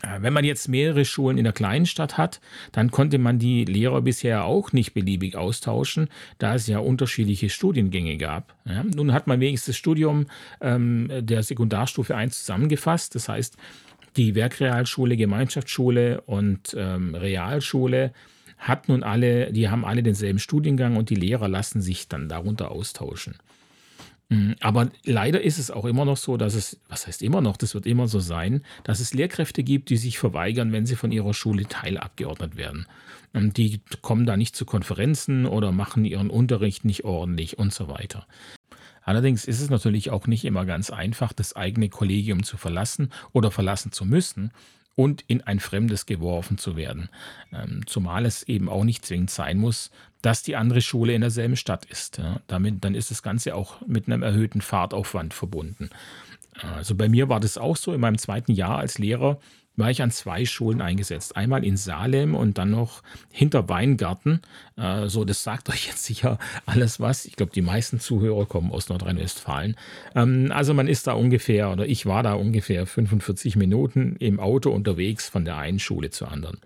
Äh, 0.03 0.23
wenn 0.23 0.33
man 0.33 0.45
jetzt 0.45 0.69
mehrere 0.69 1.05
Schulen 1.05 1.39
in 1.39 1.45
der 1.45 1.53
kleinen 1.53 1.87
Stadt 1.87 2.17
hat, 2.17 2.41
dann 2.73 2.91
konnte 2.91 3.19
man 3.19 3.39
die 3.39 3.65
Lehrer 3.65 4.03
bisher 4.03 4.45
auch 4.45 4.73
nicht 4.73 4.95
beliebig 4.95 5.37
austauschen, 5.37 6.09
da 6.39 6.55
es 6.55 6.67
ja 6.67 6.79
unterschiedliche 6.79 7.51
Studiengänge 7.51 8.17
gab. 8.17 8.55
Ja, 8.65 8.85
nun 8.85 9.13
hat 9.13 9.27
man 9.27 9.41
wenigstens 9.41 9.75
das 9.75 9.77
Studium 9.77 10.27
ähm, 10.61 11.11
der 11.21 11.43
Sekundarstufe 11.43 12.15
1 12.15 12.39
zusammengefasst. 12.41 13.15
Das 13.15 13.29
heißt, 13.29 13.57
die 14.17 14.35
Werkrealschule, 14.35 15.17
Gemeinschaftsschule 15.17 16.21
und 16.23 16.75
ähm, 16.77 17.15
Realschule 17.15 18.13
hat 18.59 18.89
nun 18.89 19.03
alle, 19.05 19.53
die 19.53 19.69
haben 19.69 19.85
alle 19.85 20.03
denselben 20.03 20.41
Studiengang 20.41 20.97
und 20.97 21.11
die 21.11 21.15
Lehrer 21.15 21.49
lassen 21.49 21.81
sich 21.81 22.09
dann 22.09 22.29
darunter 22.29 22.71
austauschen. 22.71 23.37
Mhm, 24.31 24.57
aber 24.61 24.91
leider 25.05 25.41
ist 25.41 25.59
es 25.59 25.71
auch 25.71 25.87
immer 25.87 26.05
noch 26.05 26.19
so, 26.19 26.37
dass 26.37 26.55
es, 26.55 26.81
was 26.89 27.07
heißt 27.07 27.23
immer 27.23 27.41
noch, 27.41 27.57
das 27.57 27.75
wird 27.75 27.87
immer 27.87 28.09
so 28.09 28.21
sein, 28.21 28.63
dass 28.85 29.01
es 29.01 29.15
Lehrkräfte 29.15 29.63
gibt, 29.63 29.89
die 29.89 29.97
sich 29.97 30.19
verweigern, 30.19 30.71
wenn 30.73 30.85
sie 30.85 30.97
von 30.97 31.13
ihrer 31.13 31.33
Schule 31.33 31.65
teilabgeordnet 31.65 32.57
werden. 32.57 32.87
Und 33.33 33.57
die 33.57 33.81
kommen 34.03 34.27
da 34.27 34.37
nicht 34.37 34.55
zu 34.55 34.67
Konferenzen 34.67 35.47
oder 35.47 35.73
machen 35.73 36.05
ihren 36.05 36.29
Unterricht 36.29 36.85
nicht 36.85 37.05
ordentlich 37.05 37.59
und 37.59 37.73
so 37.73 37.89
weiter. 37.89 38.27
Allerdings 39.03 39.47
ist 39.47 39.61
es 39.61 39.71
natürlich 39.71 40.11
auch 40.11 40.27
nicht 40.27 40.45
immer 40.45 40.67
ganz 40.67 40.91
einfach, 40.91 41.33
das 41.33 41.57
eigene 41.57 41.89
Kollegium 41.89 42.43
zu 42.43 42.59
verlassen 42.59 43.11
oder 43.33 43.51
verlassen 43.51 43.93
zu 43.93 44.05
müssen, 44.05 44.53
und 44.99 45.23
in 45.29 45.43
ein 45.43 45.61
Fremdes 45.61 46.07
geworfen 46.07 46.59
zu 46.59 46.75
werden. 46.75 47.09
Ähm, 47.53 47.87
zumal 47.87 48.27
es 48.27 48.43
eben 48.43 48.69
auch 48.69 48.83
nicht 48.83 49.07
zwingend 49.07 49.31
sein 49.31 49.57
muss, 49.57 49.93
dass 50.23 50.43
die 50.43 50.57
andere 50.57 50.81
Schule 50.81 51.13
in 51.13 51.21
derselben 51.21 51.55
Stadt 51.55 51.85
ist. 51.85 52.21
Damit, 52.49 52.85
dann 52.85 52.97
ist 52.97 53.13
das 53.13 53.23
Ganze 53.23 53.55
auch 53.55 53.81
mit 53.87 54.09
einem 54.09 54.25
erhöhten 54.25 54.61
Fahrtaufwand 54.61 55.35
verbunden. 55.35 55.91
Also 56.77 56.97
bei 56.97 57.09
mir 57.09 57.29
war 57.29 57.39
das 57.39 57.59
auch 57.59 57.77
so. 57.77 57.93
In 57.93 58.01
meinem 58.01 58.19
zweiten 58.19 58.51
Jahr 58.51 58.79
als 58.79 58.99
Lehrer 58.99 59.39
war 59.79 59.91
ich 59.91 60.03
an 60.03 60.11
zwei 60.11 60.45
Schulen 60.45 60.83
eingesetzt. 60.83 61.37
Einmal 61.37 61.65
in 61.65 61.77
Salem 61.77 62.35
und 62.35 62.59
dann 62.59 62.71
noch 62.71 63.03
hinter 63.31 63.69
Weingarten. 63.69 64.43
Äh, 64.77 65.09
so, 65.09 65.25
das 65.25 65.45
sagt 65.45 65.71
euch 65.71 65.87
jetzt 65.87 66.05
sicher 66.05 66.39
alles 66.67 67.01
was. 67.01 67.25
Ich 67.25 67.37
glaube, 67.37 67.53
die 67.53 67.63
meisten 67.63 68.01
Zuhörer 68.01 68.47
kommen 68.47 68.73
aus 68.73 68.89
Nordrhein-Westfalen. 68.89 69.77
Ähm, 70.15 70.51
also 70.53 70.75
man 70.75 70.89
ist 70.89 71.07
da 71.07 71.13
ungefähr, 71.13 71.71
oder 71.71 71.87
ich 71.87 72.07
war 72.07 72.23
da 72.23 72.35
ungefähr 72.35 72.87
45 72.87 73.57
Minuten 73.57 74.17
im 74.19 74.41
Auto 74.41 74.71
unterwegs 74.71 75.29
von 75.29 75.45
der 75.45 75.57
einen 75.57 75.79
Schule 75.79 76.11
zur 76.11 76.33
anderen. 76.33 76.59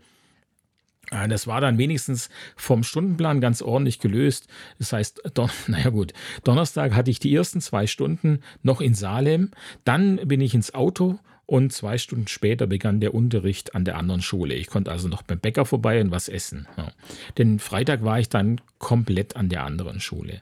Äh, 1.11 1.29
das 1.29 1.47
war 1.47 1.61
dann 1.61 1.77
wenigstens 1.77 2.31
vom 2.57 2.83
Stundenplan 2.83 3.43
ganz 3.43 3.61
ordentlich 3.61 4.01
gelöst. 4.01 4.49
Das 4.79 4.93
heißt, 4.93 5.23
naja 5.67 5.91
gut, 5.91 6.15
Donnerstag 6.45 6.95
hatte 6.95 7.11
ich 7.11 7.19
die 7.19 7.35
ersten 7.35 7.61
zwei 7.61 7.87
Stunden 7.87 8.41
noch 8.63 8.81
in 8.81 8.95
Salem. 8.95 9.51
Dann 9.85 10.17
bin 10.17 10.41
ich 10.41 10.55
ins 10.55 10.73
Auto 10.75 11.19
und 11.53 11.71
zwei 11.71 11.99
Stunden 11.99 12.29
später 12.29 12.67
begann 12.67 13.01
der 13.01 13.13
Unterricht 13.13 13.75
an 13.75 13.85
der 13.85 13.99
anderen 13.99 14.23
Schule. 14.23 14.55
Ich 14.55 14.69
konnte 14.69 14.91
also 14.91 15.07
noch 15.09 15.21
beim 15.21 15.39
Bäcker 15.39 15.67
vorbei 15.67 16.01
und 16.01 16.11
was 16.11 16.31
essen. 16.31 16.67
Ja. 16.79 16.93
Denn 17.37 17.59
Freitag 17.59 18.03
war 18.03 18.19
ich 18.19 18.31
dann 18.31 18.59
komplett 18.79 19.37
an 19.37 19.51
der 19.51 19.63
anderen 19.65 20.01
Schule. 20.01 20.41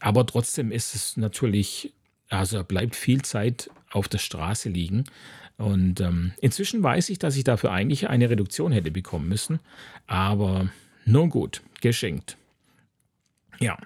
Aber 0.00 0.26
trotzdem 0.26 0.70
ist 0.70 0.94
es 0.94 1.16
natürlich, 1.16 1.94
also 2.28 2.62
bleibt 2.62 2.94
viel 2.94 3.22
Zeit 3.22 3.70
auf 3.90 4.06
der 4.06 4.18
Straße 4.18 4.68
liegen. 4.68 5.04
Und 5.56 6.02
ähm, 6.02 6.32
inzwischen 6.42 6.82
weiß 6.82 7.08
ich, 7.08 7.18
dass 7.18 7.38
ich 7.38 7.44
dafür 7.44 7.72
eigentlich 7.72 8.10
eine 8.10 8.28
Reduktion 8.28 8.70
hätte 8.70 8.90
bekommen 8.90 9.30
müssen. 9.30 9.60
Aber 10.06 10.68
nun 11.06 11.30
gut, 11.30 11.62
geschenkt. 11.80 12.36
Ja, 13.60 13.78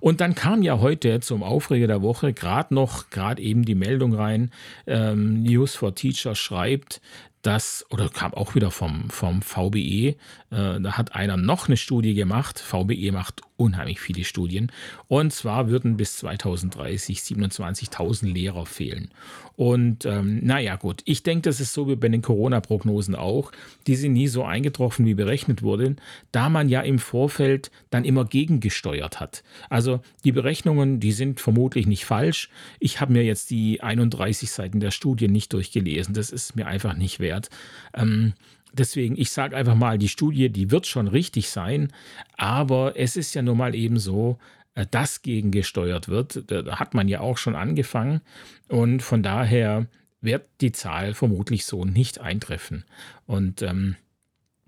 und 0.00 0.20
dann 0.20 0.34
kam 0.34 0.62
ja 0.62 0.78
heute 0.80 1.20
zum 1.20 1.42
Aufreger 1.42 1.86
der 1.86 2.02
Woche 2.02 2.32
gerade 2.32 2.74
noch, 2.74 3.10
gerade 3.10 3.42
eben 3.42 3.64
die 3.64 3.74
Meldung 3.74 4.14
rein, 4.14 4.50
ähm, 4.86 5.42
News 5.42 5.74
for 5.74 5.94
Teacher 5.94 6.34
schreibt, 6.34 7.00
dass, 7.44 7.84
oder 7.90 8.08
kam 8.08 8.32
auch 8.34 8.54
wieder 8.54 8.70
vom, 8.70 9.10
vom 9.10 9.42
VBE, 9.42 10.08
äh, 10.08 10.16
da 10.50 10.92
hat 10.96 11.14
einer 11.14 11.36
noch 11.36 11.68
eine 11.68 11.76
Studie 11.76 12.14
gemacht. 12.14 12.58
VBE 12.58 13.12
macht 13.12 13.42
unheimlich 13.56 14.00
viele 14.00 14.24
Studien. 14.24 14.72
Und 15.08 15.32
zwar 15.32 15.68
würden 15.68 15.96
bis 15.96 16.16
2030 16.18 17.18
27.000 17.18 18.32
Lehrer 18.32 18.66
fehlen. 18.66 19.10
Und 19.56 20.04
ähm, 20.04 20.40
naja, 20.44 20.74
gut, 20.76 21.02
ich 21.04 21.22
denke, 21.22 21.42
das 21.42 21.60
ist 21.60 21.72
so 21.72 21.88
wie 21.88 21.94
bei 21.94 22.08
den 22.08 22.22
Corona-Prognosen 22.22 23.14
auch. 23.14 23.52
Die 23.86 23.94
sind 23.94 24.14
nie 24.14 24.26
so 24.26 24.44
eingetroffen, 24.44 25.06
wie 25.06 25.14
berechnet 25.14 25.62
wurden, 25.62 26.00
da 26.32 26.48
man 26.48 26.68
ja 26.68 26.80
im 26.80 26.98
Vorfeld 26.98 27.70
dann 27.90 28.04
immer 28.04 28.24
gegengesteuert 28.24 29.20
hat. 29.20 29.44
Also 29.70 30.00
die 30.24 30.32
Berechnungen, 30.32 30.98
die 30.98 31.12
sind 31.12 31.40
vermutlich 31.40 31.86
nicht 31.86 32.04
falsch. 32.04 32.50
Ich 32.80 33.00
habe 33.00 33.12
mir 33.12 33.22
jetzt 33.22 33.50
die 33.50 33.80
31 33.80 34.50
Seiten 34.50 34.80
der 34.80 34.90
Studie 34.90 35.28
nicht 35.28 35.52
durchgelesen. 35.52 36.14
Das 36.14 36.30
ist 36.30 36.56
mir 36.56 36.66
einfach 36.66 36.96
nicht 36.96 37.20
wert. 37.20 37.48
Ähm, 37.94 38.34
deswegen, 38.74 39.16
ich 39.16 39.30
sage 39.30 39.56
einfach 39.56 39.74
mal, 39.74 39.98
die 39.98 40.08
Studie, 40.08 40.50
die 40.50 40.70
wird 40.70 40.86
schon 40.86 41.08
richtig 41.08 41.48
sein, 41.48 41.92
aber 42.36 42.98
es 42.98 43.16
ist 43.16 43.34
ja 43.34 43.42
nun 43.42 43.58
mal 43.58 43.74
eben 43.74 43.98
so, 43.98 44.38
äh, 44.74 44.86
dass 44.90 45.22
gegengesteuert 45.22 46.08
wird. 46.08 46.50
Da 46.50 46.78
hat 46.78 46.94
man 46.94 47.08
ja 47.08 47.20
auch 47.20 47.38
schon 47.38 47.54
angefangen 47.54 48.20
und 48.68 49.02
von 49.02 49.22
daher 49.22 49.86
wird 50.20 50.46
die 50.60 50.72
Zahl 50.72 51.14
vermutlich 51.14 51.66
so 51.66 51.84
nicht 51.84 52.20
eintreffen. 52.20 52.84
Und 53.26 53.62
ähm, 53.62 53.96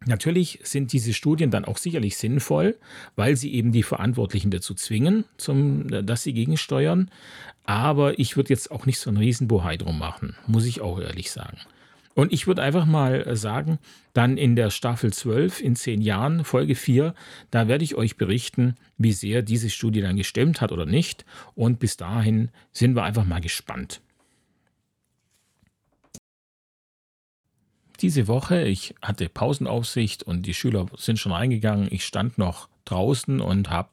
Natürlich 0.04 0.60
sind 0.62 0.92
diese 0.92 1.14
Studien 1.14 1.50
dann 1.50 1.64
auch 1.64 1.78
sicherlich 1.78 2.16
sinnvoll, 2.16 2.78
weil 3.16 3.34
sie 3.36 3.54
eben 3.54 3.72
die 3.72 3.82
Verantwortlichen 3.82 4.50
dazu 4.50 4.74
zwingen, 4.74 5.24
zum, 5.36 5.88
dass 5.88 6.22
sie 6.22 6.32
gegensteuern. 6.32 7.10
Aber 7.64 8.18
ich 8.18 8.36
würde 8.36 8.50
jetzt 8.50 8.70
auch 8.70 8.86
nicht 8.86 9.00
so 9.00 9.10
einen 9.10 9.16
Riesenbohai 9.16 9.76
drum 9.76 9.98
machen, 9.98 10.36
muss 10.46 10.66
ich 10.66 10.80
auch 10.80 11.00
ehrlich 11.00 11.30
sagen. 11.30 11.58
Und 12.16 12.32
ich 12.32 12.46
würde 12.46 12.62
einfach 12.62 12.86
mal 12.86 13.26
äh, 13.26 13.36
sagen, 13.36 13.78
dann 14.14 14.38
in 14.38 14.56
der 14.56 14.70
Staffel 14.70 15.12
12 15.12 15.60
in 15.60 15.76
zehn 15.76 16.00
Jahren, 16.00 16.44
Folge 16.44 16.74
4, 16.74 17.14
da 17.50 17.68
werde 17.68 17.84
ich 17.84 17.94
euch 17.94 18.16
berichten, 18.16 18.76
wie 18.96 19.12
sehr 19.12 19.42
diese 19.42 19.68
Studie 19.68 20.00
dann 20.00 20.16
gestemmt 20.16 20.62
hat 20.62 20.72
oder 20.72 20.86
nicht. 20.86 21.26
Und 21.54 21.78
bis 21.78 21.98
dahin 21.98 22.48
sind 22.72 22.96
wir 22.96 23.02
einfach 23.02 23.26
mal 23.26 23.42
gespannt. 23.42 24.00
Diese 28.00 28.28
Woche, 28.28 28.62
ich 28.62 28.94
hatte 29.02 29.28
Pausenaufsicht 29.28 30.22
und 30.22 30.46
die 30.46 30.54
Schüler 30.54 30.86
sind 30.96 31.18
schon 31.18 31.32
reingegangen. 31.32 31.88
Ich 31.90 32.06
stand 32.06 32.38
noch 32.38 32.70
draußen 32.86 33.42
und 33.42 33.68
habe 33.68 33.90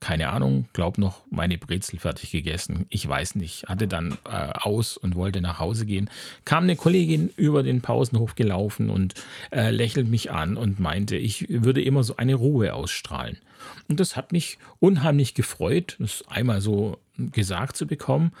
keine 0.00 0.30
Ahnung, 0.30 0.66
glaub 0.72 0.96
noch 0.96 1.22
meine 1.30 1.58
Brezel 1.58 1.98
fertig 1.98 2.30
gegessen. 2.30 2.86
Ich 2.88 3.06
weiß 3.06 3.34
nicht. 3.34 3.68
Hatte 3.68 3.86
dann 3.86 4.16
äh, 4.24 4.52
aus 4.54 4.96
und 4.96 5.14
wollte 5.14 5.42
nach 5.42 5.58
Hause 5.58 5.84
gehen. 5.84 6.08
Kam 6.46 6.64
eine 6.64 6.74
Kollegin 6.74 7.30
über 7.36 7.62
den 7.62 7.82
Pausenhof 7.82 8.34
gelaufen 8.34 8.88
und 8.88 9.14
äh, 9.52 9.70
lächelt 9.70 10.08
mich 10.08 10.30
an 10.30 10.56
und 10.56 10.80
meinte, 10.80 11.16
ich 11.16 11.46
würde 11.50 11.82
immer 11.82 12.02
so 12.02 12.16
eine 12.16 12.34
Ruhe 12.34 12.72
ausstrahlen. 12.74 13.36
Und 13.88 14.00
das 14.00 14.16
hat 14.16 14.32
mich 14.32 14.58
unheimlich 14.78 15.34
gefreut, 15.34 15.96
das 15.98 16.24
einmal 16.28 16.62
so 16.62 16.98
gesagt 17.16 17.76
zu 17.76 17.86
bekommen. 17.86 18.32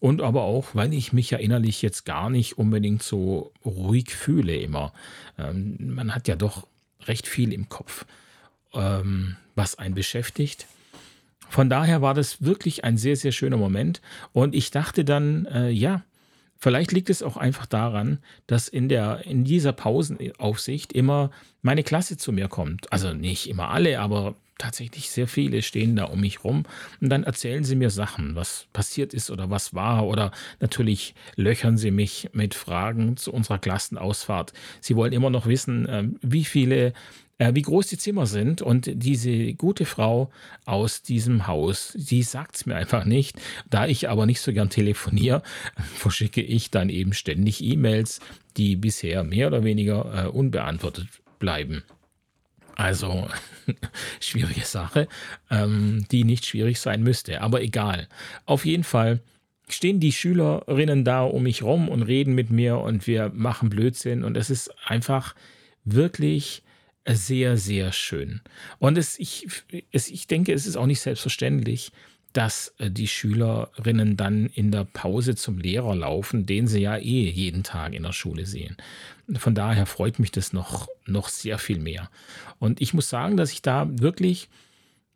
Und 0.00 0.22
aber 0.22 0.42
auch, 0.42 0.74
weil 0.74 0.94
ich 0.94 1.12
mich 1.12 1.30
ja 1.30 1.38
innerlich 1.38 1.82
jetzt 1.82 2.04
gar 2.04 2.30
nicht 2.30 2.56
unbedingt 2.56 3.02
so 3.02 3.52
ruhig 3.64 4.14
fühle 4.14 4.54
immer. 4.56 4.92
Ähm, 5.36 5.76
man 5.80 6.14
hat 6.14 6.28
ja 6.28 6.36
doch 6.36 6.68
recht 7.06 7.26
viel 7.26 7.52
im 7.52 7.68
Kopf, 7.68 8.06
ähm, 8.72 9.36
was 9.56 9.76
einen 9.76 9.96
beschäftigt. 9.96 10.68
Von 11.48 11.70
daher 11.70 12.02
war 12.02 12.14
das 12.14 12.42
wirklich 12.42 12.84
ein 12.84 12.96
sehr, 12.96 13.16
sehr 13.16 13.32
schöner 13.32 13.56
Moment. 13.56 14.00
Und 14.32 14.54
ich 14.54 14.70
dachte 14.70 15.04
dann, 15.04 15.46
äh, 15.46 15.70
ja, 15.70 16.02
vielleicht 16.58 16.92
liegt 16.92 17.10
es 17.10 17.22
auch 17.22 17.36
einfach 17.36 17.66
daran, 17.66 18.18
dass 18.46 18.68
in, 18.68 18.88
der, 18.88 19.24
in 19.24 19.44
dieser 19.44 19.72
Pausenaufsicht 19.72 20.92
immer 20.92 21.30
meine 21.62 21.82
Klasse 21.82 22.16
zu 22.16 22.32
mir 22.32 22.48
kommt. 22.48 22.92
Also 22.92 23.14
nicht 23.14 23.48
immer 23.48 23.70
alle, 23.70 24.00
aber 24.00 24.34
tatsächlich 24.58 25.10
sehr 25.10 25.28
viele 25.28 25.62
stehen 25.62 25.96
da 25.96 26.04
um 26.04 26.20
mich 26.20 26.44
rum 26.44 26.64
und 27.00 27.08
dann 27.08 27.22
erzählen 27.22 27.62
sie 27.62 27.76
mir 27.76 27.90
Sachen, 27.90 28.34
was 28.34 28.66
passiert 28.72 29.14
ist 29.14 29.30
oder 29.30 29.50
was 29.50 29.72
war 29.72 30.06
oder 30.06 30.32
natürlich 30.60 31.14
löchern 31.36 31.78
sie 31.78 31.92
mich 31.92 32.30
mit 32.32 32.54
Fragen 32.54 33.16
zu 33.16 33.32
unserer 33.32 33.58
Klassenausfahrt. 33.58 34.52
Sie 34.80 34.96
wollen 34.96 35.12
immer 35.12 35.30
noch 35.30 35.46
wissen, 35.46 35.86
ähm, 35.88 36.18
wie 36.22 36.44
viele 36.44 36.92
äh, 37.38 37.54
wie 37.54 37.62
groß 37.62 37.86
die 37.86 37.98
Zimmer 37.98 38.26
sind. 38.26 38.62
Und 38.62 38.90
diese 38.92 39.54
gute 39.54 39.84
Frau 39.84 40.30
aus 40.64 41.02
diesem 41.02 41.46
Haus, 41.46 41.92
die 41.96 42.22
sagt 42.22 42.56
es 42.56 42.66
mir 42.66 42.76
einfach 42.76 43.04
nicht. 43.04 43.40
Da 43.70 43.86
ich 43.86 44.08
aber 44.08 44.26
nicht 44.26 44.40
so 44.40 44.52
gern 44.52 44.70
telefoniere, 44.70 45.42
verschicke 45.94 46.42
ich 46.42 46.70
dann 46.70 46.90
eben 46.90 47.14
ständig 47.14 47.62
E-Mails, 47.62 48.20
die 48.56 48.76
bisher 48.76 49.24
mehr 49.24 49.46
oder 49.46 49.64
weniger 49.64 50.26
äh, 50.26 50.28
unbeantwortet 50.28 51.08
bleiben. 51.38 51.82
Also 52.74 53.28
schwierige 54.20 54.64
Sache, 54.64 55.08
ähm, 55.50 56.06
die 56.12 56.24
nicht 56.24 56.46
schwierig 56.46 56.78
sein 56.78 57.02
müsste, 57.02 57.40
aber 57.40 57.62
egal. 57.62 58.08
Auf 58.46 58.64
jeden 58.64 58.84
Fall 58.84 59.20
stehen 59.68 60.00
die 60.00 60.12
Schülerinnen 60.12 61.04
da 61.04 61.22
um 61.22 61.42
mich 61.42 61.62
rum 61.62 61.88
und 61.88 62.02
reden 62.02 62.34
mit 62.34 62.50
mir 62.50 62.78
und 62.78 63.06
wir 63.06 63.30
machen 63.34 63.68
Blödsinn 63.68 64.24
und 64.24 64.36
es 64.36 64.48
ist 64.48 64.70
einfach 64.86 65.34
wirklich 65.84 66.62
sehr, 67.14 67.56
sehr 67.56 67.92
schön. 67.92 68.40
Und 68.78 68.98
es, 68.98 69.18
ich, 69.18 69.46
es, 69.92 70.08
ich 70.08 70.26
denke, 70.26 70.52
es 70.52 70.66
ist 70.66 70.76
auch 70.76 70.86
nicht 70.86 71.00
selbstverständlich, 71.00 71.92
dass 72.32 72.74
äh, 72.78 72.90
die 72.90 73.08
Schülerinnen 73.08 74.16
dann 74.16 74.46
in 74.46 74.70
der 74.70 74.84
Pause 74.84 75.34
zum 75.34 75.58
Lehrer 75.58 75.94
laufen, 75.94 76.46
den 76.46 76.66
sie 76.66 76.80
ja 76.80 76.96
eh 76.96 77.30
jeden 77.30 77.62
Tag 77.62 77.94
in 77.94 78.02
der 78.02 78.12
Schule 78.12 78.46
sehen. 78.46 78.76
Von 79.36 79.54
daher 79.54 79.86
freut 79.86 80.18
mich 80.18 80.32
das 80.32 80.52
noch, 80.52 80.88
noch 81.06 81.28
sehr 81.28 81.58
viel 81.58 81.78
mehr. 81.78 82.10
Und 82.58 82.80
ich 82.80 82.94
muss 82.94 83.08
sagen, 83.08 83.36
dass 83.36 83.52
ich 83.52 83.62
da 83.62 83.88
wirklich 83.90 84.48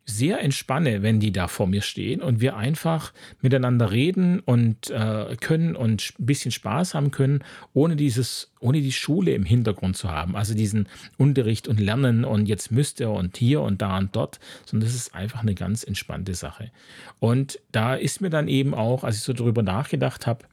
sehr 0.05 0.41
entspanne, 0.41 1.01
wenn 1.01 1.19
die 1.19 1.31
da 1.31 1.47
vor 1.47 1.65
mir 1.65 1.81
stehen 1.81 2.21
und 2.21 2.41
wir 2.41 2.57
einfach 2.57 3.13
miteinander 3.41 3.91
reden 3.91 4.39
und 4.39 4.89
äh, 4.89 5.35
können 5.39 5.75
und 5.75 6.13
ein 6.19 6.25
bisschen 6.25 6.51
Spaß 6.51 6.93
haben 6.93 7.11
können, 7.11 7.43
ohne 7.73 7.95
dieses, 7.95 8.51
ohne 8.59 8.81
die 8.81 8.91
Schule 8.91 9.31
im 9.31 9.45
Hintergrund 9.45 9.95
zu 9.95 10.09
haben. 10.09 10.35
Also 10.35 10.55
diesen 10.55 10.89
Unterricht 11.17 11.67
und 11.69 11.79
Lernen 11.79 12.25
und 12.25 12.47
jetzt 12.47 12.71
müsste 12.71 13.05
er 13.05 13.11
und 13.11 13.37
hier 13.37 13.61
und 13.61 13.81
da 13.81 13.97
und 13.97 14.15
dort, 14.15 14.39
sondern 14.65 14.87
das 14.87 14.95
ist 14.95 15.15
einfach 15.15 15.41
eine 15.41 15.55
ganz 15.55 15.83
entspannte 15.83 16.33
Sache. 16.33 16.71
Und 17.19 17.59
da 17.71 17.95
ist 17.95 18.19
mir 18.19 18.29
dann 18.29 18.49
eben 18.49 18.73
auch, 18.73 19.05
als 19.05 19.17
ich 19.17 19.23
so 19.23 19.31
darüber 19.31 19.63
nachgedacht 19.63 20.27
habe, 20.27 20.45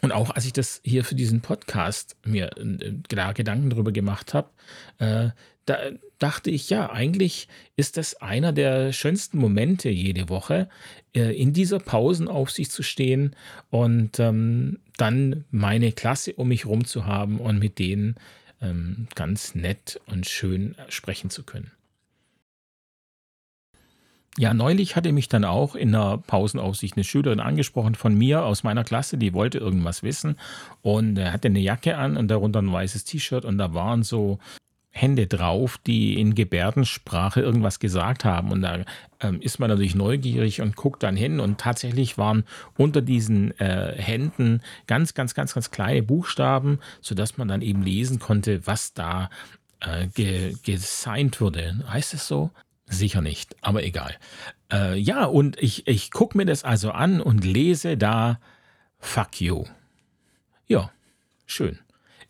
Und 0.00 0.12
auch 0.12 0.30
als 0.30 0.46
ich 0.46 0.52
das 0.52 0.80
hier 0.84 1.04
für 1.04 1.14
diesen 1.14 1.40
Podcast 1.40 2.16
mir 2.24 2.50
äh, 2.56 2.92
da 3.08 3.32
Gedanken 3.32 3.70
darüber 3.70 3.92
gemacht 3.92 4.34
habe, 4.34 4.50
äh, 4.98 5.30
da 5.68 5.78
dachte 6.18 6.50
ich, 6.50 6.70
ja, 6.70 6.90
eigentlich 6.90 7.46
ist 7.76 7.98
das 7.98 8.14
einer 8.22 8.52
der 8.52 8.92
schönsten 8.92 9.38
Momente 9.38 9.90
jede 9.90 10.28
Woche, 10.28 10.68
äh, 11.14 11.36
in 11.38 11.52
dieser 11.52 11.78
Pausenaufsicht 11.78 12.72
zu 12.72 12.82
stehen 12.82 13.36
und 13.70 14.18
ähm, 14.18 14.78
dann 14.96 15.44
meine 15.50 15.92
Klasse 15.92 16.32
um 16.34 16.48
mich 16.48 16.64
herum 16.64 16.86
zu 16.86 17.04
haben 17.04 17.38
und 17.38 17.58
mit 17.58 17.78
denen 17.78 18.16
ähm, 18.62 19.08
ganz 19.14 19.54
nett 19.54 20.00
und 20.06 20.26
schön 20.26 20.74
sprechen 20.88 21.30
zu 21.30 21.42
können. 21.42 21.70
Ja, 24.38 24.54
neulich 24.54 24.94
hatte 24.94 25.10
mich 25.10 25.28
dann 25.28 25.44
auch 25.44 25.74
in 25.74 25.90
der 25.90 26.22
Pausenaufsicht 26.24 26.96
eine 26.96 27.02
Schülerin 27.02 27.40
angesprochen 27.40 27.96
von 27.96 28.16
mir 28.16 28.44
aus 28.44 28.62
meiner 28.62 28.84
Klasse, 28.84 29.18
die 29.18 29.34
wollte 29.34 29.58
irgendwas 29.58 30.04
wissen 30.04 30.36
und 30.80 31.18
hatte 31.18 31.48
eine 31.48 31.58
Jacke 31.58 31.96
an 31.96 32.16
und 32.16 32.28
darunter 32.28 32.62
ein 32.62 32.72
weißes 32.72 33.02
T-Shirt 33.02 33.44
und 33.44 33.58
da 33.58 33.74
waren 33.74 34.04
so 34.04 34.38
Hände 34.90 35.26
drauf, 35.26 35.78
die 35.86 36.20
in 36.20 36.34
Gebärdensprache 36.34 37.40
irgendwas 37.40 37.78
gesagt 37.78 38.24
haben. 38.24 38.50
Und 38.50 38.62
da 38.62 38.84
ähm, 39.20 39.40
ist 39.40 39.58
man 39.60 39.70
natürlich 39.70 39.94
neugierig 39.94 40.60
und 40.60 40.76
guckt 40.76 41.02
dann 41.02 41.16
hin. 41.16 41.40
Und 41.40 41.58
tatsächlich 41.58 42.18
waren 42.18 42.44
unter 42.76 43.00
diesen 43.00 43.58
äh, 43.60 43.94
Händen 43.96 44.60
ganz, 44.86 45.14
ganz, 45.14 45.34
ganz, 45.34 45.54
ganz 45.54 45.70
kleine 45.70 46.02
Buchstaben, 46.02 46.80
sodass 47.00 47.36
man 47.38 47.48
dann 47.48 47.62
eben 47.62 47.82
lesen 47.82 48.18
konnte, 48.18 48.66
was 48.66 48.92
da 48.92 49.30
äh, 49.80 50.08
ge 50.08 50.56
gesigned 50.64 51.40
wurde. 51.40 51.84
Heißt 51.88 52.14
es 52.14 52.26
so? 52.26 52.50
Sicher 52.88 53.20
nicht, 53.20 53.56
aber 53.60 53.84
egal. 53.84 54.16
Äh, 54.72 54.98
ja, 54.98 55.24
und 55.24 55.60
ich, 55.60 55.86
ich 55.86 56.10
gucke 56.10 56.36
mir 56.36 56.46
das 56.46 56.64
also 56.64 56.90
an 56.90 57.20
und 57.20 57.44
lese 57.44 57.96
da 57.96 58.40
Fuck 58.98 59.40
you. 59.40 59.64
Ja, 60.66 60.90
schön. 61.46 61.78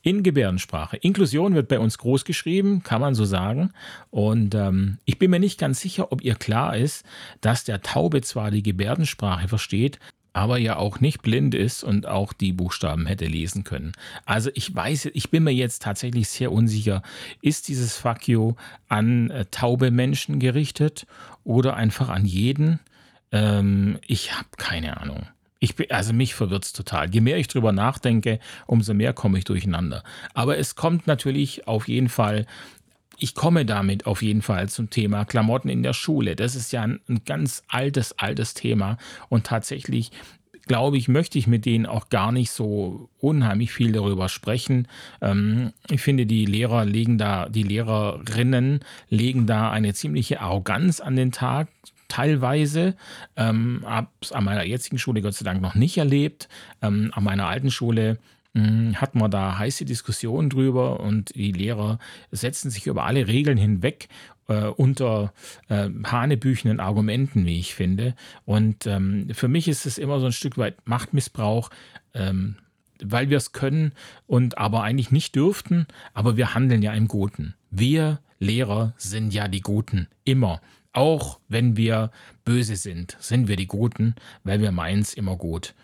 In 0.03 0.23
Gebärdensprache. 0.23 0.97
Inklusion 0.97 1.55
wird 1.55 1.68
bei 1.68 1.79
uns 1.79 1.99
groß 1.99 2.25
geschrieben, 2.25 2.83
kann 2.83 3.01
man 3.01 3.14
so 3.14 3.25
sagen. 3.25 3.73
Und 4.11 4.55
ähm, 4.55 4.99
ich 5.05 5.18
bin 5.18 5.31
mir 5.31 5.40
nicht 5.40 5.59
ganz 5.59 5.81
sicher, 5.81 6.12
ob 6.12 6.23
ihr 6.23 6.35
klar 6.35 6.77
ist, 6.77 7.05
dass 7.40 7.64
der 7.64 7.83
Taube 7.83 8.21
zwar 8.23 8.51
die 8.51 8.62
Gebärdensprache 8.62 9.49
versteht, 9.49 9.99
aber 10.38 10.57
ja 10.57 10.77
auch 10.77 11.01
nicht 11.01 11.22
blind 11.22 11.53
ist 11.57 11.83
und 11.83 12.07
auch 12.07 12.33
die 12.33 12.53
Buchstaben 12.53 13.07
hätte 13.07 13.27
lesen 13.27 13.64
können. 13.64 13.90
Also 14.24 14.51
ich 14.55 14.72
weiß, 14.72 15.11
ich 15.12 15.31
bin 15.31 15.42
mir 15.42 15.53
jetzt 15.53 15.83
tatsächlich 15.83 16.29
sehr 16.29 16.53
unsicher, 16.53 17.03
ist 17.42 17.66
dieses 17.66 17.96
Fuck 17.96 18.20
an 18.88 19.31
äh, 19.31 19.46
taube 19.51 19.90
Menschen 19.90 20.38
gerichtet 20.38 21.09
oder 21.42 21.74
einfach 21.74 22.09
an 22.09 22.24
jeden? 22.24 22.79
Ähm, 23.33 23.98
ich 24.07 24.33
habe 24.33 24.48
keine 24.57 25.01
Ahnung. 25.01 25.27
Ich 25.59 25.74
bin, 25.74 25.90
also 25.90 26.12
mich 26.12 26.37
verwirrt 26.37 26.66
es 26.66 26.72
total. 26.72 27.12
Je 27.12 27.20
mehr 27.20 27.37
ich 27.38 27.48
drüber 27.48 27.72
nachdenke, 27.72 28.38
umso 28.66 28.94
mehr 28.94 29.12
komme 29.12 29.38
ich 29.38 29.44
durcheinander. 29.44 30.05
Aber 30.35 30.57
es 30.57 30.77
kommt 30.77 31.09
natürlich 31.09 31.66
auf 31.66 31.88
jeden 31.88 32.09
Fall 32.09 32.46
ich 33.18 33.35
komme 33.35 33.66
damit 33.66 34.07
auf 34.07 34.22
jeden 34.22 34.42
Fall 34.42 34.68
zum 34.68 34.90
Thema 34.90 35.24
Klamotten 35.24 35.68
in 35.68 35.83
der 35.83 35.92
Schule. 35.92 36.37
Das 36.37 36.54
ist 36.54 36.72
ja 36.72 36.83
ein, 36.83 37.00
ein 37.09 37.22
ganz 37.24 37.64
altes, 37.68 38.18
altes 38.18 38.54
Thema. 38.54 38.96
Und 39.28 39.44
tatsächlich 39.44 40.12
glaube 40.68 40.98
ich, 40.98 41.09
möchte 41.09 41.38
ich 41.38 41.48
mit 41.48 41.66
denen 41.66 41.87
auch 41.87 42.11
gar 42.11 42.31
nicht 42.31 42.52
so 42.52 43.09
unheimlich 43.18 43.72
viel 43.72 43.90
darüber 43.90 44.28
sprechen. 44.28 44.87
Ähm, 45.20 45.72
ich 45.90 46.00
finde, 46.00 46.26
die 46.26 46.44
Lehrer 46.44 46.85
legen 46.85 47.18
da, 47.18 47.48
die 47.48 47.64
Lehrerinnen 47.64 48.81
legen 49.09 49.46
da 49.46 49.70
eine 49.70 49.94
ziemliche 49.94 50.40
Arroganz 50.40 51.00
an 51.00 51.16
den 51.16 51.33
Tag. 51.33 51.68
Teilweise, 52.07 52.94
ähm, 53.37 53.83
habe 53.85 54.09
es 54.22 54.33
an 54.33 54.44
meiner 54.44 54.64
jetzigen 54.64 54.98
Schule 54.98 55.22
Gott 55.22 55.35
sei 55.35 55.44
Dank 55.44 55.61
noch 55.61 55.74
nicht 55.74 55.98
erlebt. 55.98 56.48
Ähm, 56.81 57.11
an 57.14 57.24
meiner 57.24 57.48
alten 57.48 57.70
Schule 57.70 58.18
hm, 58.59 59.01
hat 59.01 59.14
man 59.14 59.31
da 59.31 59.59
heiße 59.59 59.85
Diskussionen 59.85 60.51
drüber 60.51 61.01
und 61.01 61.35
die 61.35 61.53
Lehrer 61.53 61.99
setzen 62.31 62.71
sich 62.71 62.87
über 62.87 63.05
alle 63.05 63.29
Regeln 63.29 63.57
hinweg 63.57 64.09
äh, 64.49 64.66
unter 64.66 65.33
äh, 65.68 65.88
hanebüchenden 66.05 66.81
Argumenten, 66.81 67.47
wie 67.47 67.61
ich 67.61 67.75
finde. 67.75 68.14
Und 68.44 68.87
ähm, 68.87 69.29
für 69.33 69.49
mich 69.49 69.68
ist 69.68 69.87
es 69.87 69.99
immer 69.99 70.21
so 70.21 70.27
ein 70.27 70.33
Stück 70.33 70.59
weit 70.59 70.77
Machtmissbrauch. 70.87 71.71
Ähm, 72.14 72.57
weil 73.01 73.31
wir 73.31 73.37
es 73.37 73.53
können 73.53 73.92
und 74.27 74.59
aber 74.59 74.83
eigentlich 74.83 75.12
nicht 75.12 75.37
dürften, 75.37 75.87
aber 76.14 76.37
wir 76.37 76.55
handeln 76.55 76.83
ja 76.83 76.92
im 76.94 77.07
Guten. 77.07 77.55
Wir 77.71 78.18
Lehrer 78.40 78.92
sind 78.97 79.33
ja 79.33 79.47
die 79.47 79.61
Guten, 79.61 80.09
immer. 80.25 80.61
Auch 80.92 81.38
wenn 81.49 81.77
wir 81.77 82.11
böse 82.44 82.75
sind, 82.75 83.16
sind 83.21 83.47
wir 83.47 83.55
die 83.55 83.68
Guten, 83.68 84.16
weil 84.42 84.61
wir 84.61 84.73
meinen 84.73 85.03
es 85.03 85.14
immer 85.14 85.37
gut. 85.37 85.75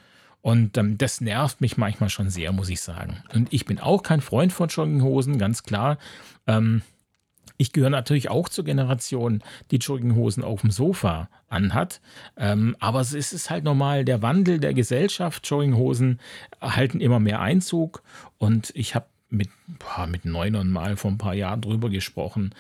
Und 0.45 0.77
ähm, 0.77 0.99
das 0.99 1.23
nervt 1.23 1.63
mich 1.63 1.79
manchmal 1.79 2.11
schon 2.11 2.29
sehr, 2.29 2.53
muss 2.53 2.69
ich 2.69 2.83
sagen. 2.83 3.23
Und 3.33 3.51
ich 3.51 3.65
bin 3.65 3.79
auch 3.81 4.03
kein 4.03 4.21
Freund 4.21 4.53
von 4.53 4.69
Jogginghosen, 4.69 5.39
ganz 5.39 5.63
klar. 5.63 5.97
Ähm, 6.47 6.83
ich 7.57 7.73
gehöre 7.73 7.89
natürlich 7.89 8.29
auch 8.29 8.51
zur 8.51 8.67
Generation, 8.67 9.43
die 9.71 9.79
Jogginghosen 9.79 10.45
auf 10.45 10.61
dem 10.61 10.71
Sofa 10.71 11.31
anhat. 11.49 12.03
Ähm, 12.37 12.77
aber 12.79 13.01
es 13.01 13.15
ist 13.15 13.49
halt 13.49 13.65
normal, 13.65 14.05
der 14.05 14.21
Wandel 14.21 14.59
der 14.61 14.75
Gesellschaft. 14.75 15.49
Jogginghosen 15.49 16.21
halten 16.61 17.01
immer 17.01 17.21
mehr 17.21 17.41
Einzug. 17.41 18.03
Und 18.37 18.71
ich 18.75 18.95
habe 18.95 19.07
mit, 19.31 19.49
mit 20.09 20.27
Neunern 20.27 20.69
mal 20.69 20.99
vor 20.99 21.11
ein 21.11 21.17
paar 21.17 21.35
Jahren 21.35 21.63
drüber 21.63 21.89
gesprochen. 21.89 22.55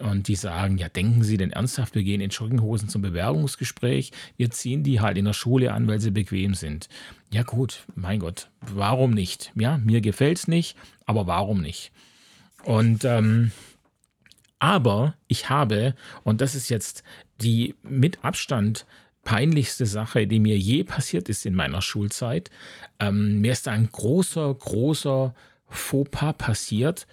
Und 0.00 0.28
die 0.28 0.34
sagen, 0.34 0.78
ja, 0.78 0.88
denken 0.88 1.22
Sie 1.22 1.36
denn 1.36 1.52
ernsthaft, 1.52 1.94
wir 1.94 2.02
gehen 2.02 2.20
in 2.20 2.30
Jogginghosen 2.30 2.88
zum 2.88 3.02
Bewerbungsgespräch? 3.02 4.12
Wir 4.36 4.50
ziehen 4.50 4.82
die 4.82 5.00
halt 5.00 5.16
in 5.16 5.24
der 5.24 5.32
Schule 5.32 5.72
an, 5.72 5.86
weil 5.88 6.00
sie 6.00 6.10
bequem 6.10 6.54
sind. 6.54 6.88
Ja 7.30 7.42
gut, 7.42 7.84
mein 7.94 8.20
Gott, 8.20 8.50
warum 8.60 9.10
nicht? 9.10 9.52
Ja, 9.54 9.78
mir 9.78 10.00
gefällt 10.00 10.38
es 10.38 10.48
nicht, 10.48 10.76
aber 11.06 11.26
warum 11.26 11.60
nicht? 11.60 11.92
Und 12.64 13.04
ähm, 13.04 13.52
aber 14.58 15.14
ich 15.28 15.48
habe, 15.48 15.94
und 16.24 16.40
das 16.40 16.54
ist 16.54 16.68
jetzt 16.68 17.04
die 17.40 17.74
mit 17.82 18.24
Abstand 18.24 18.86
peinlichste 19.24 19.86
Sache, 19.86 20.26
die 20.26 20.40
mir 20.40 20.58
je 20.58 20.84
passiert 20.84 21.28
ist 21.28 21.46
in 21.46 21.54
meiner 21.54 21.82
Schulzeit, 21.82 22.50
ähm, 22.98 23.40
mir 23.40 23.52
ist 23.52 23.66
da 23.66 23.72
ein 23.72 23.88
großer, 23.90 24.54
großer 24.54 25.34
Fauxpas 25.68 26.32
passiert 26.32 27.06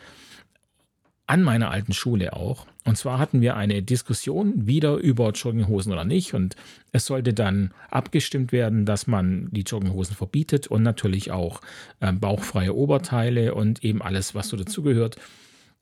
an 1.27 1.41
meiner 1.41 1.71
alten 1.71 1.93
Schule 1.93 2.33
auch. 2.33 2.67
Und 2.83 2.97
zwar 2.97 3.17
hatten 3.17 3.41
wir 3.41 3.57
eine 3.57 3.81
Diskussion 3.81 4.67
wieder 4.67 4.95
über 4.95 5.31
Jogginghosen 5.31 5.91
oder 5.91 6.05
nicht. 6.05 6.33
Und 6.33 6.55
es 6.91 7.07
sollte 7.07 7.33
dann 7.33 7.71
abgestimmt 7.89 8.51
werden, 8.51 8.85
dass 8.85 9.07
man 9.07 9.49
die 9.51 9.63
Jogginghosen 9.63 10.15
verbietet 10.15 10.67
und 10.67 10.83
natürlich 10.83 11.31
auch 11.31 11.61
äh, 11.99 12.11
bauchfreie 12.11 12.75
Oberteile 12.75 13.55
und 13.55 13.83
eben 13.83 14.01
alles, 14.01 14.35
was 14.35 14.49
so 14.49 14.57
dazugehört. 14.57 15.17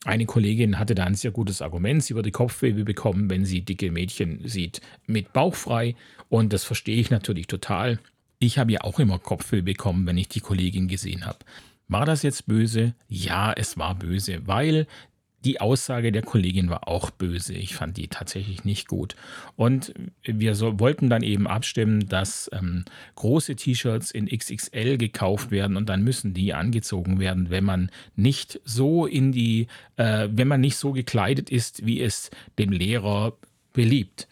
Eine 0.05 0.25
Kollegin 0.25 0.79
hatte 0.79 0.95
da 0.95 1.05
ein 1.05 1.15
sehr 1.15 1.31
gutes 1.31 1.61
Argument. 1.61 2.03
Sie 2.03 2.15
würde 2.15 2.31
Kopfweh 2.31 2.71
bekommen, 2.71 3.29
wenn 3.29 3.45
sie 3.45 3.61
dicke 3.61 3.91
Mädchen 3.91 4.41
sieht 4.47 4.81
mit 5.07 5.33
bauchfrei. 5.33 5.95
Und 6.29 6.53
das 6.53 6.63
verstehe 6.63 6.97
ich 6.97 7.09
natürlich 7.09 7.47
total. 7.47 7.99
Ich 8.39 8.57
habe 8.57 8.73
ja 8.73 8.81
auch 8.81 8.99
immer 8.99 9.19
Kopfweh 9.19 9.61
bekommen, 9.61 10.05
wenn 10.05 10.17
ich 10.17 10.27
die 10.27 10.41
Kollegin 10.41 10.87
gesehen 10.87 11.25
habe. 11.25 11.39
War 11.87 12.05
das 12.05 12.23
jetzt 12.23 12.47
böse? 12.47 12.95
Ja, 13.07 13.53
es 13.53 13.77
war 13.77 13.95
böse, 13.95 14.45
weil 14.45 14.87
die 15.43 15.59
Aussage 15.61 16.11
der 16.11 16.21
Kollegin 16.21 16.69
war 16.69 16.87
auch 16.87 17.09
böse. 17.09 17.53
Ich 17.53 17.75
fand 17.75 17.97
die 17.97 18.07
tatsächlich 18.07 18.63
nicht 18.63 18.87
gut. 18.87 19.15
Und 19.55 19.93
wir 20.23 20.55
so, 20.55 20.79
wollten 20.79 21.09
dann 21.09 21.23
eben 21.23 21.47
abstimmen, 21.47 22.07
dass 22.07 22.49
ähm, 22.53 22.85
große 23.15 23.55
T-Shirts 23.55 24.11
in 24.11 24.27
XXL 24.27 24.97
gekauft 24.97 25.51
werden 25.51 25.77
und 25.77 25.89
dann 25.89 26.03
müssen 26.03 26.33
die 26.33 26.53
angezogen 26.53 27.19
werden, 27.19 27.49
wenn 27.49 27.63
man 27.63 27.91
nicht 28.15 28.61
so 28.63 29.05
in 29.05 29.31
die, 29.31 29.67
äh, 29.97 30.29
wenn 30.31 30.47
man 30.47 30.61
nicht 30.61 30.77
so 30.77 30.91
gekleidet 30.91 31.49
ist, 31.49 31.85
wie 31.85 32.01
es 32.01 32.31
dem 32.57 32.71
Lehrer 32.71 33.33
beliebt. 33.73 34.27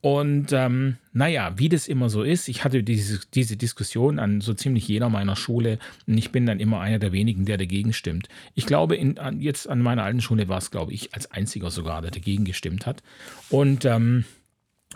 Und 0.00 0.52
ähm, 0.52 0.98
naja, 1.12 1.54
wie 1.56 1.68
das 1.68 1.88
immer 1.88 2.08
so 2.08 2.22
ist, 2.22 2.48
ich 2.48 2.62
hatte 2.62 2.84
diese, 2.84 3.20
diese 3.34 3.56
Diskussion 3.56 4.18
an 4.18 4.40
so 4.40 4.54
ziemlich 4.54 4.86
jeder 4.86 5.08
meiner 5.08 5.34
Schule 5.34 5.78
und 6.06 6.16
ich 6.16 6.30
bin 6.30 6.46
dann 6.46 6.60
immer 6.60 6.80
einer 6.80 7.00
der 7.00 7.12
wenigen, 7.12 7.44
der 7.44 7.56
dagegen 7.56 7.92
stimmt. 7.92 8.28
Ich 8.54 8.66
glaube, 8.66 8.94
in, 8.94 9.18
an, 9.18 9.40
jetzt 9.40 9.68
an 9.68 9.82
meiner 9.82 10.04
alten 10.04 10.20
Schule 10.20 10.48
war 10.48 10.58
es, 10.58 10.70
glaube 10.70 10.92
ich, 10.92 11.12
als 11.14 11.30
einziger 11.32 11.70
sogar, 11.70 12.02
der 12.02 12.12
dagegen 12.12 12.44
gestimmt 12.44 12.86
hat. 12.86 13.02
Und 13.50 13.84
ähm, 13.84 14.24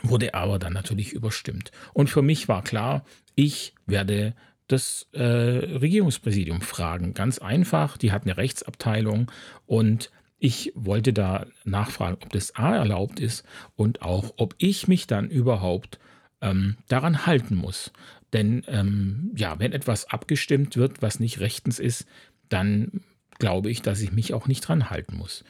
wurde 0.03 0.35
aber 0.35 0.59
dann 0.59 0.73
natürlich 0.73 1.13
überstimmt. 1.13 1.73
Und 1.93 2.09
für 2.09 2.23
mich 2.23 2.49
war 2.49 2.63
klar, 2.63 3.05
ich 3.35 3.75
werde 3.87 4.35
das 4.69 5.09
äh, 5.13 5.23
Regierungspräsidium 5.23 6.61
fragen. 6.61 7.15
Ganz 7.15 7.39
einfach, 7.39 7.97
die 7.97 8.13
hat 8.13 8.23
eine 8.23 8.37
Rechtsabteilung 8.37 9.31
und 9.67 10.11
ich 10.41 10.73
wollte 10.75 11.13
da 11.13 11.47
nachfragen, 11.65 12.17
ob 12.21 12.33
das 12.33 12.57
A 12.57 12.75
erlaubt 12.75 13.21
ist 13.21 13.45
und 13.77 14.03
auch, 14.03 14.33
ob 14.39 14.55
ich 14.59 14.89
mich 14.89 15.07
dann 15.07 15.29
überhaupt 15.29 16.01
ähm, 16.41 16.77
daran 16.89 17.27
halten 17.27 17.55
muss. 17.55 17.93
Denn 18.33 18.65
ähm, 18.67 19.33
ja, 19.37 19.59
wenn 19.59 19.73
etwas 19.73 20.07
abgestimmt 20.11 20.77
wird, 20.77 21.03
was 21.03 21.21
nicht 21.21 21.41
rechtens 21.41 21.79
ist, 21.79 22.07
dann 22.49 23.03
glaube 23.39 23.71
ich, 23.71 23.83
dass 23.83 24.01
ich 24.01 24.13
mich 24.13 24.33
auch 24.33 24.49
nicht 24.49 24.63
dran 24.63 24.91
halten 24.91 25.17
muss. 25.17 25.45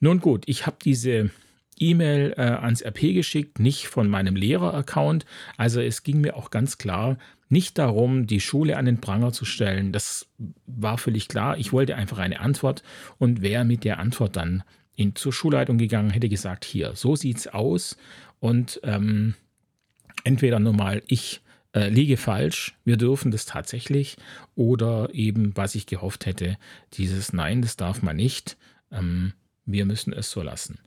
Nun 0.00 0.20
gut, 0.20 0.44
ich 0.46 0.66
habe 0.66 0.76
diese 0.84 1.30
E-Mail 1.78 2.34
äh, 2.36 2.42
ans 2.42 2.82
RP 2.82 3.14
geschickt, 3.14 3.60
nicht 3.60 3.86
von 3.86 4.08
meinem 4.08 4.36
Lehrer-Account. 4.36 5.24
Also 5.56 5.80
es 5.80 6.02
ging 6.02 6.20
mir 6.20 6.36
auch 6.36 6.50
ganz 6.50 6.78
klar 6.78 7.18
nicht 7.54 7.78
darum, 7.78 8.26
die 8.26 8.40
Schule 8.40 8.76
an 8.76 8.84
den 8.84 9.00
Pranger 9.00 9.32
zu 9.32 9.44
stellen. 9.44 9.92
Das 9.92 10.26
war 10.66 10.98
völlig 10.98 11.28
klar. 11.28 11.56
Ich 11.56 11.72
wollte 11.72 11.94
einfach 11.94 12.18
eine 12.18 12.40
Antwort 12.40 12.82
und 13.18 13.42
wer 13.42 13.64
mit 13.64 13.84
der 13.84 14.00
Antwort 14.00 14.34
dann 14.34 14.64
in, 14.96 15.14
zur 15.14 15.32
Schulleitung 15.32 15.78
gegangen, 15.78 16.10
hätte 16.10 16.28
gesagt, 16.28 16.64
hier, 16.64 16.96
so 16.96 17.14
sieht's 17.14 17.46
aus 17.46 17.96
und 18.40 18.80
ähm, 18.82 19.34
entweder 20.24 20.58
normal 20.58 21.02
ich 21.06 21.42
äh, 21.74 21.88
liege 21.88 22.16
falsch, 22.16 22.74
wir 22.84 22.96
dürfen 22.96 23.30
das 23.30 23.46
tatsächlich 23.46 24.16
oder 24.56 25.10
eben, 25.12 25.56
was 25.56 25.76
ich 25.76 25.86
gehofft 25.86 26.26
hätte, 26.26 26.58
dieses 26.94 27.32
Nein, 27.32 27.62
das 27.62 27.76
darf 27.76 28.02
man 28.02 28.16
nicht, 28.16 28.56
ähm, 28.90 29.32
wir 29.64 29.86
müssen 29.86 30.12
es 30.12 30.28
so 30.28 30.42
lassen. 30.42 30.80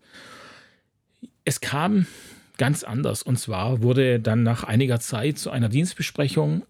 Es 1.45 1.62
kam 1.62 2.08
ganz 2.57 2.83
anders 2.83 3.23
und 3.23 3.37
zwar 3.37 3.81
wurde 3.81 4.19
dann 4.19 4.43
nach 4.43 4.63
einiger 4.63 4.99
Zeit 4.99 5.37
zu 5.37 5.49
einer 5.51 5.69
Dienstbesprechung 5.69 6.65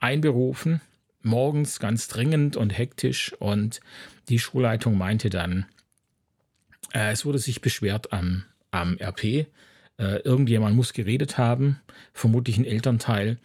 einberufen, 0.00 0.80
morgens 1.22 1.80
ganz 1.80 2.08
dringend 2.08 2.56
und 2.56 2.70
hektisch 2.70 3.32
und 3.38 3.80
die 4.28 4.38
Schulleitung 4.38 4.96
meinte 4.96 5.30
dann, 5.30 5.66
äh, 6.92 7.12
es 7.12 7.24
wurde 7.24 7.38
sich 7.38 7.60
beschwert 7.60 8.12
am, 8.12 8.44
am 8.70 8.96
RP, 8.98 9.24
äh, 9.24 9.46
irgendjemand 10.24 10.76
muss 10.76 10.92
geredet 10.92 11.38
haben, 11.38 11.80
vermutlich 12.12 12.58
ein 12.58 12.64
Elternteil. 12.64 13.38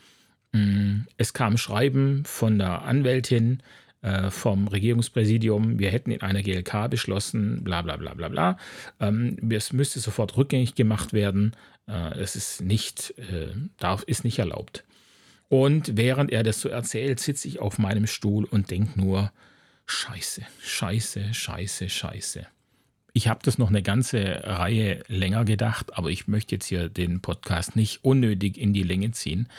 Mm, 0.51 1.01
es 1.17 1.33
kam 1.33 1.57
Schreiben 1.57 2.23
von 2.25 2.57
der 2.57 2.83
Anwältin, 2.83 3.61
äh, 4.01 4.31
vom 4.31 4.67
Regierungspräsidium, 4.67 5.77
wir 5.77 5.91
hätten 5.91 6.11
in 6.11 6.21
einer 6.21 6.41
GLK 6.41 6.87
beschlossen, 6.89 7.63
bla 7.63 7.81
bla 7.81 7.97
bla 7.97 8.13
bla 8.13 8.29
bla. 8.29 8.57
Ähm, 8.99 9.37
es 9.49 9.73
müsste 9.73 9.99
sofort 9.99 10.37
rückgängig 10.37 10.75
gemacht 10.75 11.11
werden. 11.11 11.53
Äh, 11.89 12.19
es 12.19 12.35
ist 12.35 12.61
nicht, 12.61 13.13
äh, 13.17 13.47
darf, 13.77 14.03
ist 14.03 14.23
nicht 14.23 14.39
erlaubt. 14.39 14.83
Und 15.49 15.97
während 15.97 16.31
er 16.31 16.43
das 16.43 16.61
so 16.61 16.69
erzählt, 16.69 17.19
sitze 17.19 17.47
ich 17.47 17.59
auf 17.59 17.79
meinem 17.79 18.05
Stuhl 18.05 18.45
und 18.45 18.69
denke 18.69 18.99
nur, 18.99 19.31
Scheiße, 19.87 20.43
Scheiße, 20.61 21.33
Scheiße, 21.33 21.89
Scheiße. 21.89 22.45
Ich 23.13 23.27
habe 23.27 23.39
das 23.43 23.57
noch 23.57 23.69
eine 23.69 23.81
ganze 23.81 24.41
Reihe 24.43 25.03
länger 25.07 25.45
gedacht, 25.45 25.97
aber 25.97 26.11
ich 26.11 26.27
möchte 26.27 26.55
jetzt 26.55 26.67
hier 26.67 26.89
den 26.89 27.21
Podcast 27.21 27.75
nicht 27.75 28.03
unnötig 28.03 28.55
in 28.57 28.71
die 28.71 28.83
Länge 28.83 29.11
ziehen. 29.11 29.49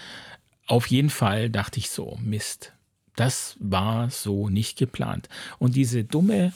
Auf 0.68 0.86
jeden 0.86 1.10
Fall 1.10 1.50
dachte 1.50 1.80
ich 1.80 1.90
so, 1.90 2.16
Mist, 2.22 2.72
das 3.16 3.56
war 3.58 4.08
so 4.08 4.48
nicht 4.48 4.78
geplant. 4.78 5.28
Und 5.58 5.74
diese 5.74 6.04
dumme 6.04 6.52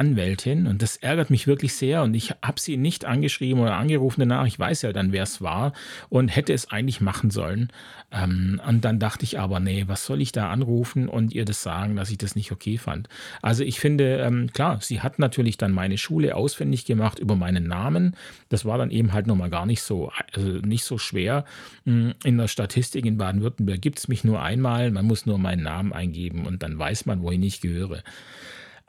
Anwältin 0.00 0.66
und 0.66 0.80
das 0.80 0.96
ärgert 0.96 1.28
mich 1.28 1.46
wirklich 1.46 1.74
sehr 1.74 2.02
und 2.02 2.14
ich 2.14 2.30
habe 2.42 2.58
sie 2.58 2.78
nicht 2.78 3.04
angeschrieben 3.04 3.60
oder 3.60 3.76
angerufen 3.76 4.20
danach. 4.20 4.46
Ich 4.46 4.58
weiß 4.58 4.80
ja 4.80 4.94
dann, 4.94 5.12
wer 5.12 5.24
es 5.24 5.42
war 5.42 5.74
und 6.08 6.34
hätte 6.34 6.54
es 6.54 6.70
eigentlich 6.70 7.02
machen 7.02 7.30
sollen. 7.30 7.68
Ähm, 8.10 8.62
und 8.66 8.82
dann 8.82 8.98
dachte 8.98 9.24
ich 9.24 9.38
aber, 9.38 9.60
nee, 9.60 9.84
was 9.88 10.06
soll 10.06 10.22
ich 10.22 10.32
da 10.32 10.50
anrufen 10.50 11.06
und 11.06 11.34
ihr 11.34 11.44
das 11.44 11.62
sagen, 11.62 11.96
dass 11.96 12.10
ich 12.10 12.16
das 12.16 12.34
nicht 12.34 12.50
okay 12.50 12.78
fand. 12.78 13.10
Also 13.42 13.62
ich 13.62 13.78
finde, 13.78 14.16
ähm, 14.20 14.50
klar, 14.54 14.78
sie 14.80 15.02
hat 15.02 15.18
natürlich 15.18 15.58
dann 15.58 15.72
meine 15.72 15.98
Schule 15.98 16.34
ausfindig 16.34 16.86
gemacht 16.86 17.18
über 17.18 17.36
meinen 17.36 17.66
Namen. 17.66 18.16
Das 18.48 18.64
war 18.64 18.78
dann 18.78 18.90
eben 18.90 19.12
halt 19.12 19.26
nochmal 19.26 19.50
gar 19.50 19.66
nicht 19.66 19.82
so, 19.82 20.10
also 20.32 20.48
nicht 20.66 20.84
so 20.84 20.96
schwer. 20.96 21.44
Hm, 21.84 22.14
in 22.24 22.38
der 22.38 22.48
Statistik 22.48 23.04
in 23.04 23.18
Baden-Württemberg 23.18 23.82
gibt 23.82 23.98
es 23.98 24.08
mich 24.08 24.24
nur 24.24 24.40
einmal. 24.40 24.90
Man 24.90 25.04
muss 25.04 25.26
nur 25.26 25.36
meinen 25.36 25.62
Namen 25.62 25.92
eingeben 25.92 26.46
und 26.46 26.62
dann 26.62 26.78
weiß 26.78 27.04
man, 27.04 27.20
wohin 27.20 27.42
ich 27.42 27.60
gehöre. 27.60 28.02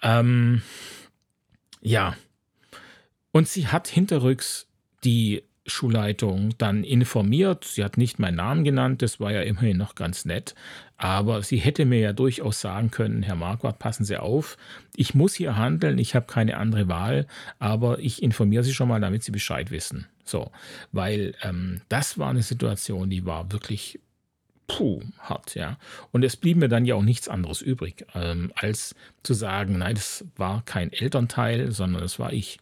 Ähm, 0.01 0.61
ja. 1.81 2.15
Und 3.31 3.47
sie 3.47 3.67
hat 3.67 3.87
hinterrücks 3.87 4.67
die 5.03 5.43
Schulleitung 5.65 6.55
dann 6.57 6.83
informiert. 6.83 7.65
Sie 7.65 7.83
hat 7.83 7.97
nicht 7.97 8.19
meinen 8.19 8.35
Namen 8.35 8.63
genannt, 8.63 9.01
das 9.01 9.19
war 9.19 9.31
ja 9.31 9.41
immerhin 9.41 9.77
noch 9.77 9.95
ganz 9.95 10.25
nett. 10.25 10.55
Aber 10.97 11.43
sie 11.43 11.57
hätte 11.57 11.85
mir 11.85 11.99
ja 11.99 12.13
durchaus 12.13 12.61
sagen 12.61 12.91
können, 12.91 13.23
Herr 13.23 13.35
Marquardt, 13.35 13.79
passen 13.79 14.05
Sie 14.05 14.17
auf, 14.17 14.57
ich 14.95 15.15
muss 15.15 15.35
hier 15.35 15.57
handeln, 15.57 15.97
ich 15.97 16.15
habe 16.15 16.27
keine 16.27 16.57
andere 16.57 16.87
Wahl, 16.87 17.27
aber 17.59 17.99
ich 17.99 18.21
informiere 18.21 18.63
Sie 18.63 18.73
schon 18.73 18.87
mal, 18.87 19.01
damit 19.01 19.23
Sie 19.23 19.31
Bescheid 19.31 19.71
wissen. 19.71 20.07
So, 20.23 20.51
weil 20.91 21.33
ähm, 21.41 21.81
das 21.89 22.17
war 22.17 22.29
eine 22.29 22.43
Situation, 22.43 23.09
die 23.09 23.25
war 23.25 23.51
wirklich 23.51 23.99
puh, 24.71 25.01
hart, 25.19 25.55
ja. 25.55 25.77
Und 26.11 26.23
es 26.23 26.37
blieb 26.37 26.57
mir 26.57 26.69
dann 26.69 26.85
ja 26.85 26.95
auch 26.95 27.03
nichts 27.03 27.27
anderes 27.27 27.61
übrig, 27.61 28.05
ähm, 28.15 28.51
als 28.55 28.95
zu 29.23 29.33
sagen, 29.33 29.79
nein, 29.79 29.95
das 29.95 30.25
war 30.37 30.63
kein 30.63 30.93
Elternteil, 30.93 31.71
sondern 31.71 32.01
das 32.01 32.19
war 32.19 32.31
ich. 32.31 32.59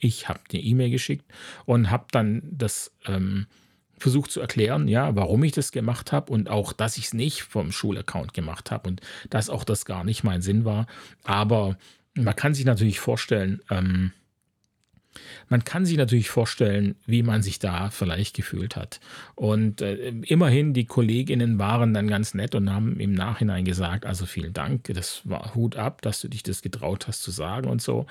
Ich 0.00 0.28
habe 0.28 0.40
eine 0.52 0.60
E-Mail 0.60 0.90
geschickt 0.90 1.24
und 1.64 1.90
habe 1.90 2.06
dann 2.10 2.42
das 2.50 2.92
ähm, 3.06 3.46
versucht 3.98 4.32
zu 4.32 4.40
erklären, 4.40 4.88
ja, 4.88 5.14
warum 5.14 5.44
ich 5.44 5.52
das 5.52 5.70
gemacht 5.70 6.12
habe 6.12 6.32
und 6.32 6.50
auch, 6.50 6.72
dass 6.72 6.98
ich 6.98 7.06
es 7.06 7.14
nicht 7.14 7.42
vom 7.42 7.72
Schulaccount 7.72 8.34
gemacht 8.34 8.70
habe 8.70 8.88
und 8.88 9.00
dass 9.30 9.48
auch 9.48 9.64
das 9.64 9.84
gar 9.84 10.04
nicht 10.04 10.24
mein 10.24 10.42
Sinn 10.42 10.64
war. 10.64 10.86
Aber 11.22 11.78
man 12.14 12.36
kann 12.36 12.54
sich 12.54 12.64
natürlich 12.64 13.00
vorstellen, 13.00 13.62
ähm, 13.70 14.12
man 15.48 15.64
kann 15.64 15.86
sich 15.86 15.96
natürlich 15.96 16.30
vorstellen, 16.30 16.96
wie 17.06 17.22
man 17.22 17.42
sich 17.42 17.58
da 17.58 17.90
vielleicht 17.90 18.34
gefühlt 18.36 18.76
hat. 18.76 19.00
Und 19.34 19.80
äh, 19.80 20.10
immerhin, 20.26 20.74
die 20.74 20.86
Kolleginnen 20.86 21.58
waren 21.58 21.94
dann 21.94 22.08
ganz 22.08 22.34
nett 22.34 22.54
und 22.54 22.72
haben 22.72 23.00
im 23.00 23.12
Nachhinein 23.12 23.64
gesagt, 23.64 24.06
also 24.06 24.26
vielen 24.26 24.52
Dank, 24.52 24.84
das 24.94 25.22
war 25.24 25.54
Hut 25.54 25.76
ab, 25.76 26.02
dass 26.02 26.20
du 26.20 26.28
dich 26.28 26.42
das 26.42 26.62
getraut 26.62 27.06
hast 27.08 27.22
zu 27.22 27.30
sagen 27.30 27.68
und 27.68 27.82
so. 27.82 28.06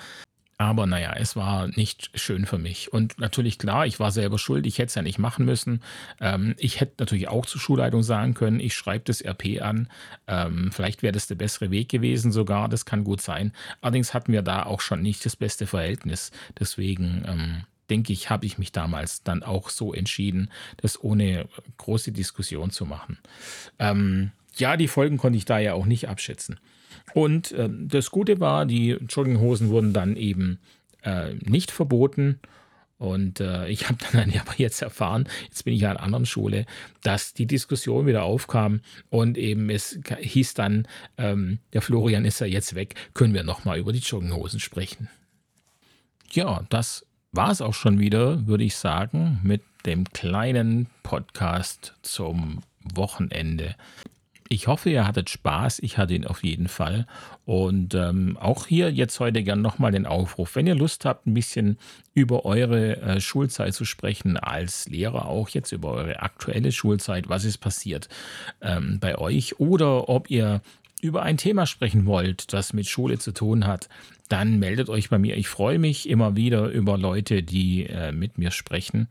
Aber 0.57 0.85
naja, 0.85 1.13
es 1.17 1.35
war 1.35 1.67
nicht 1.67 2.11
schön 2.13 2.45
für 2.45 2.57
mich. 2.57 2.93
Und 2.93 3.19
natürlich, 3.19 3.57
klar, 3.57 3.85
ich 3.87 3.99
war 3.99 4.11
selber 4.11 4.37
schuld, 4.37 4.65
ich 4.65 4.77
hätte 4.77 4.87
es 4.87 4.95
ja 4.95 5.01
nicht 5.01 5.19
machen 5.19 5.45
müssen. 5.45 5.81
Ähm, 6.21 6.55
ich 6.57 6.79
hätte 6.79 6.93
natürlich 6.99 7.27
auch 7.27 7.45
zur 7.45 7.59
Schulleitung 7.59 8.03
sagen 8.03 8.33
können, 8.33 8.59
ich 8.59 8.73
schreibe 8.75 9.05
das 9.05 9.23
RP 9.23 9.61
an. 9.61 9.89
Ähm, 10.27 10.71
vielleicht 10.71 11.01
wäre 11.01 11.11
das 11.11 11.27
der 11.27 11.35
bessere 11.35 11.71
Weg 11.71 11.89
gewesen 11.89 12.31
sogar, 12.31 12.69
das 12.69 12.85
kann 12.85 13.03
gut 13.03 13.21
sein. 13.21 13.51
Allerdings 13.81 14.13
hatten 14.13 14.31
wir 14.31 14.41
da 14.41 14.63
auch 14.63 14.81
schon 14.81 15.01
nicht 15.01 15.25
das 15.25 15.35
beste 15.35 15.65
Verhältnis. 15.65 16.31
Deswegen 16.59 17.25
ähm, 17.27 17.63
denke 17.89 18.13
ich, 18.13 18.29
habe 18.29 18.45
ich 18.45 18.57
mich 18.57 18.71
damals 18.71 19.23
dann 19.23 19.43
auch 19.43 19.69
so 19.69 19.93
entschieden, 19.93 20.49
das 20.77 21.01
ohne 21.01 21.47
große 21.77 22.11
Diskussion 22.11 22.71
zu 22.71 22.85
machen. 22.85 23.17
Ähm, 23.79 24.31
ja, 24.55 24.77
die 24.77 24.87
Folgen 24.87 25.17
konnte 25.17 25.37
ich 25.37 25.45
da 25.45 25.59
ja 25.59 25.73
auch 25.73 25.85
nicht 25.85 26.07
abschätzen. 26.07 26.59
Und 27.13 27.51
äh, 27.51 27.69
das 27.69 28.11
Gute 28.11 28.39
war, 28.39 28.65
die 28.65 28.97
Jogginghosen 29.07 29.69
wurden 29.69 29.93
dann 29.93 30.15
eben 30.15 30.59
äh, 31.03 31.33
nicht 31.35 31.71
verboten. 31.71 32.39
Und 32.97 33.41
äh, 33.41 33.67
ich 33.67 33.89
habe 33.89 33.97
dann 34.13 34.33
aber 34.39 34.53
jetzt 34.57 34.81
erfahren, 34.81 35.27
jetzt 35.49 35.65
bin 35.65 35.73
ich 35.73 35.81
ja 35.81 35.91
an 35.91 35.97
einer 35.97 36.05
anderen 36.05 36.25
Schule, 36.25 36.65
dass 37.01 37.33
die 37.33 37.45
Diskussion 37.45 38.05
wieder 38.05 38.23
aufkam 38.23 38.79
und 39.09 39.37
eben 39.37 39.69
es 39.69 39.99
hieß 40.19 40.53
dann, 40.53 40.87
ähm, 41.17 41.59
der 41.73 41.81
Florian 41.81 42.23
ist 42.23 42.39
ja 42.39 42.47
jetzt 42.47 42.75
weg, 42.75 42.95
können 43.13 43.33
wir 43.33 43.43
nochmal 43.43 43.77
über 43.77 43.91
die 43.91 43.99
Jogginghosen 43.99 44.61
sprechen. 44.61 45.09
Ja, 46.31 46.65
das 46.69 47.05
war 47.33 47.51
es 47.51 47.61
auch 47.61 47.73
schon 47.73 47.99
wieder, 47.99 48.47
würde 48.47 48.63
ich 48.63 48.75
sagen, 48.75 49.39
mit 49.43 49.61
dem 49.85 50.05
kleinen 50.05 50.87
Podcast 51.03 51.95
zum 52.03 52.61
Wochenende. 52.95 53.75
Ich 54.53 54.67
hoffe, 54.67 54.91
ihr 54.91 55.07
hattet 55.07 55.31
Spaß. 55.31 55.79
Ich 55.79 55.97
hatte 55.97 56.13
ihn 56.13 56.27
auf 56.27 56.43
jeden 56.43 56.67
Fall. 56.67 57.07
Und 57.43 57.95
ähm, 57.95 58.37
auch 58.39 58.67
hier 58.67 58.91
jetzt 58.91 59.19
heute 59.19 59.41
gern 59.41 59.63
nochmal 59.63 59.91
den 59.91 60.05
Aufruf. 60.05 60.55
Wenn 60.55 60.67
ihr 60.67 60.75
Lust 60.75 61.05
habt, 61.05 61.25
ein 61.25 61.33
bisschen 61.33 61.79
über 62.13 62.45
eure 62.45 62.97
äh, 62.97 63.19
Schulzeit 63.19 63.73
zu 63.73 63.83
sprechen, 63.83 64.37
als 64.37 64.87
Lehrer 64.87 65.27
auch 65.27 65.49
jetzt 65.49 65.71
über 65.71 65.93
eure 65.93 66.21
aktuelle 66.21 66.71
Schulzeit, 66.71 67.29
was 67.29 67.45
ist 67.45 67.57
passiert 67.57 68.09
ähm, 68.61 68.99
bei 68.99 69.17
euch 69.17 69.59
oder 69.59 70.07
ob 70.07 70.29
ihr 70.29 70.61
über 71.01 71.23
ein 71.23 71.37
Thema 71.37 71.65
sprechen 71.65 72.05
wollt, 72.05 72.53
das 72.53 72.73
mit 72.73 72.85
Schule 72.85 73.17
zu 73.17 73.31
tun 73.31 73.65
hat, 73.65 73.89
dann 74.29 74.59
meldet 74.59 74.87
euch 74.87 75.09
bei 75.09 75.17
mir. 75.17 75.35
Ich 75.35 75.47
freue 75.47 75.79
mich 75.79 76.07
immer 76.07 76.35
wieder 76.35 76.67
über 76.67 76.99
Leute, 76.99 77.41
die 77.41 77.87
äh, 77.87 78.11
mit 78.11 78.37
mir 78.37 78.51
sprechen. 78.51 79.07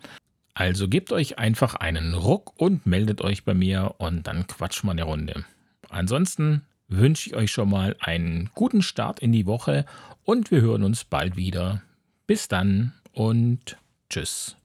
Also 0.55 0.89
gebt 0.89 1.13
euch 1.13 1.39
einfach 1.39 1.75
einen 1.75 2.15
Ruck 2.15 2.53
und 2.61 2.87
meldet 2.87 3.23
euch 3.23 3.45
bei 3.45 3.55
mir 3.55 3.95
und 3.99 4.27
dann 4.27 4.47
quatschen 4.47 4.89
wir 4.89 4.93
eine 4.93 5.05
Runde. 5.05 5.45
Ansonsten 5.89 6.63
wünsche 6.89 7.31
ich 7.31 7.37
euch 7.37 7.51
schon 7.51 7.71
mal 7.71 7.97
einen 8.01 8.51
guten 8.55 8.83
Start 8.83 9.21
in 9.21 9.33
die 9.33 9.47
Woche 9.47 9.87
und 10.25 10.51
wir 10.51 10.61
hören 10.61 10.83
uns 10.83 11.05
bald 11.05 11.37
wieder. 11.37 11.83
Bis 12.27 12.49
dann 12.49 12.93
und 13.13 13.77
tschüss. 14.11 14.57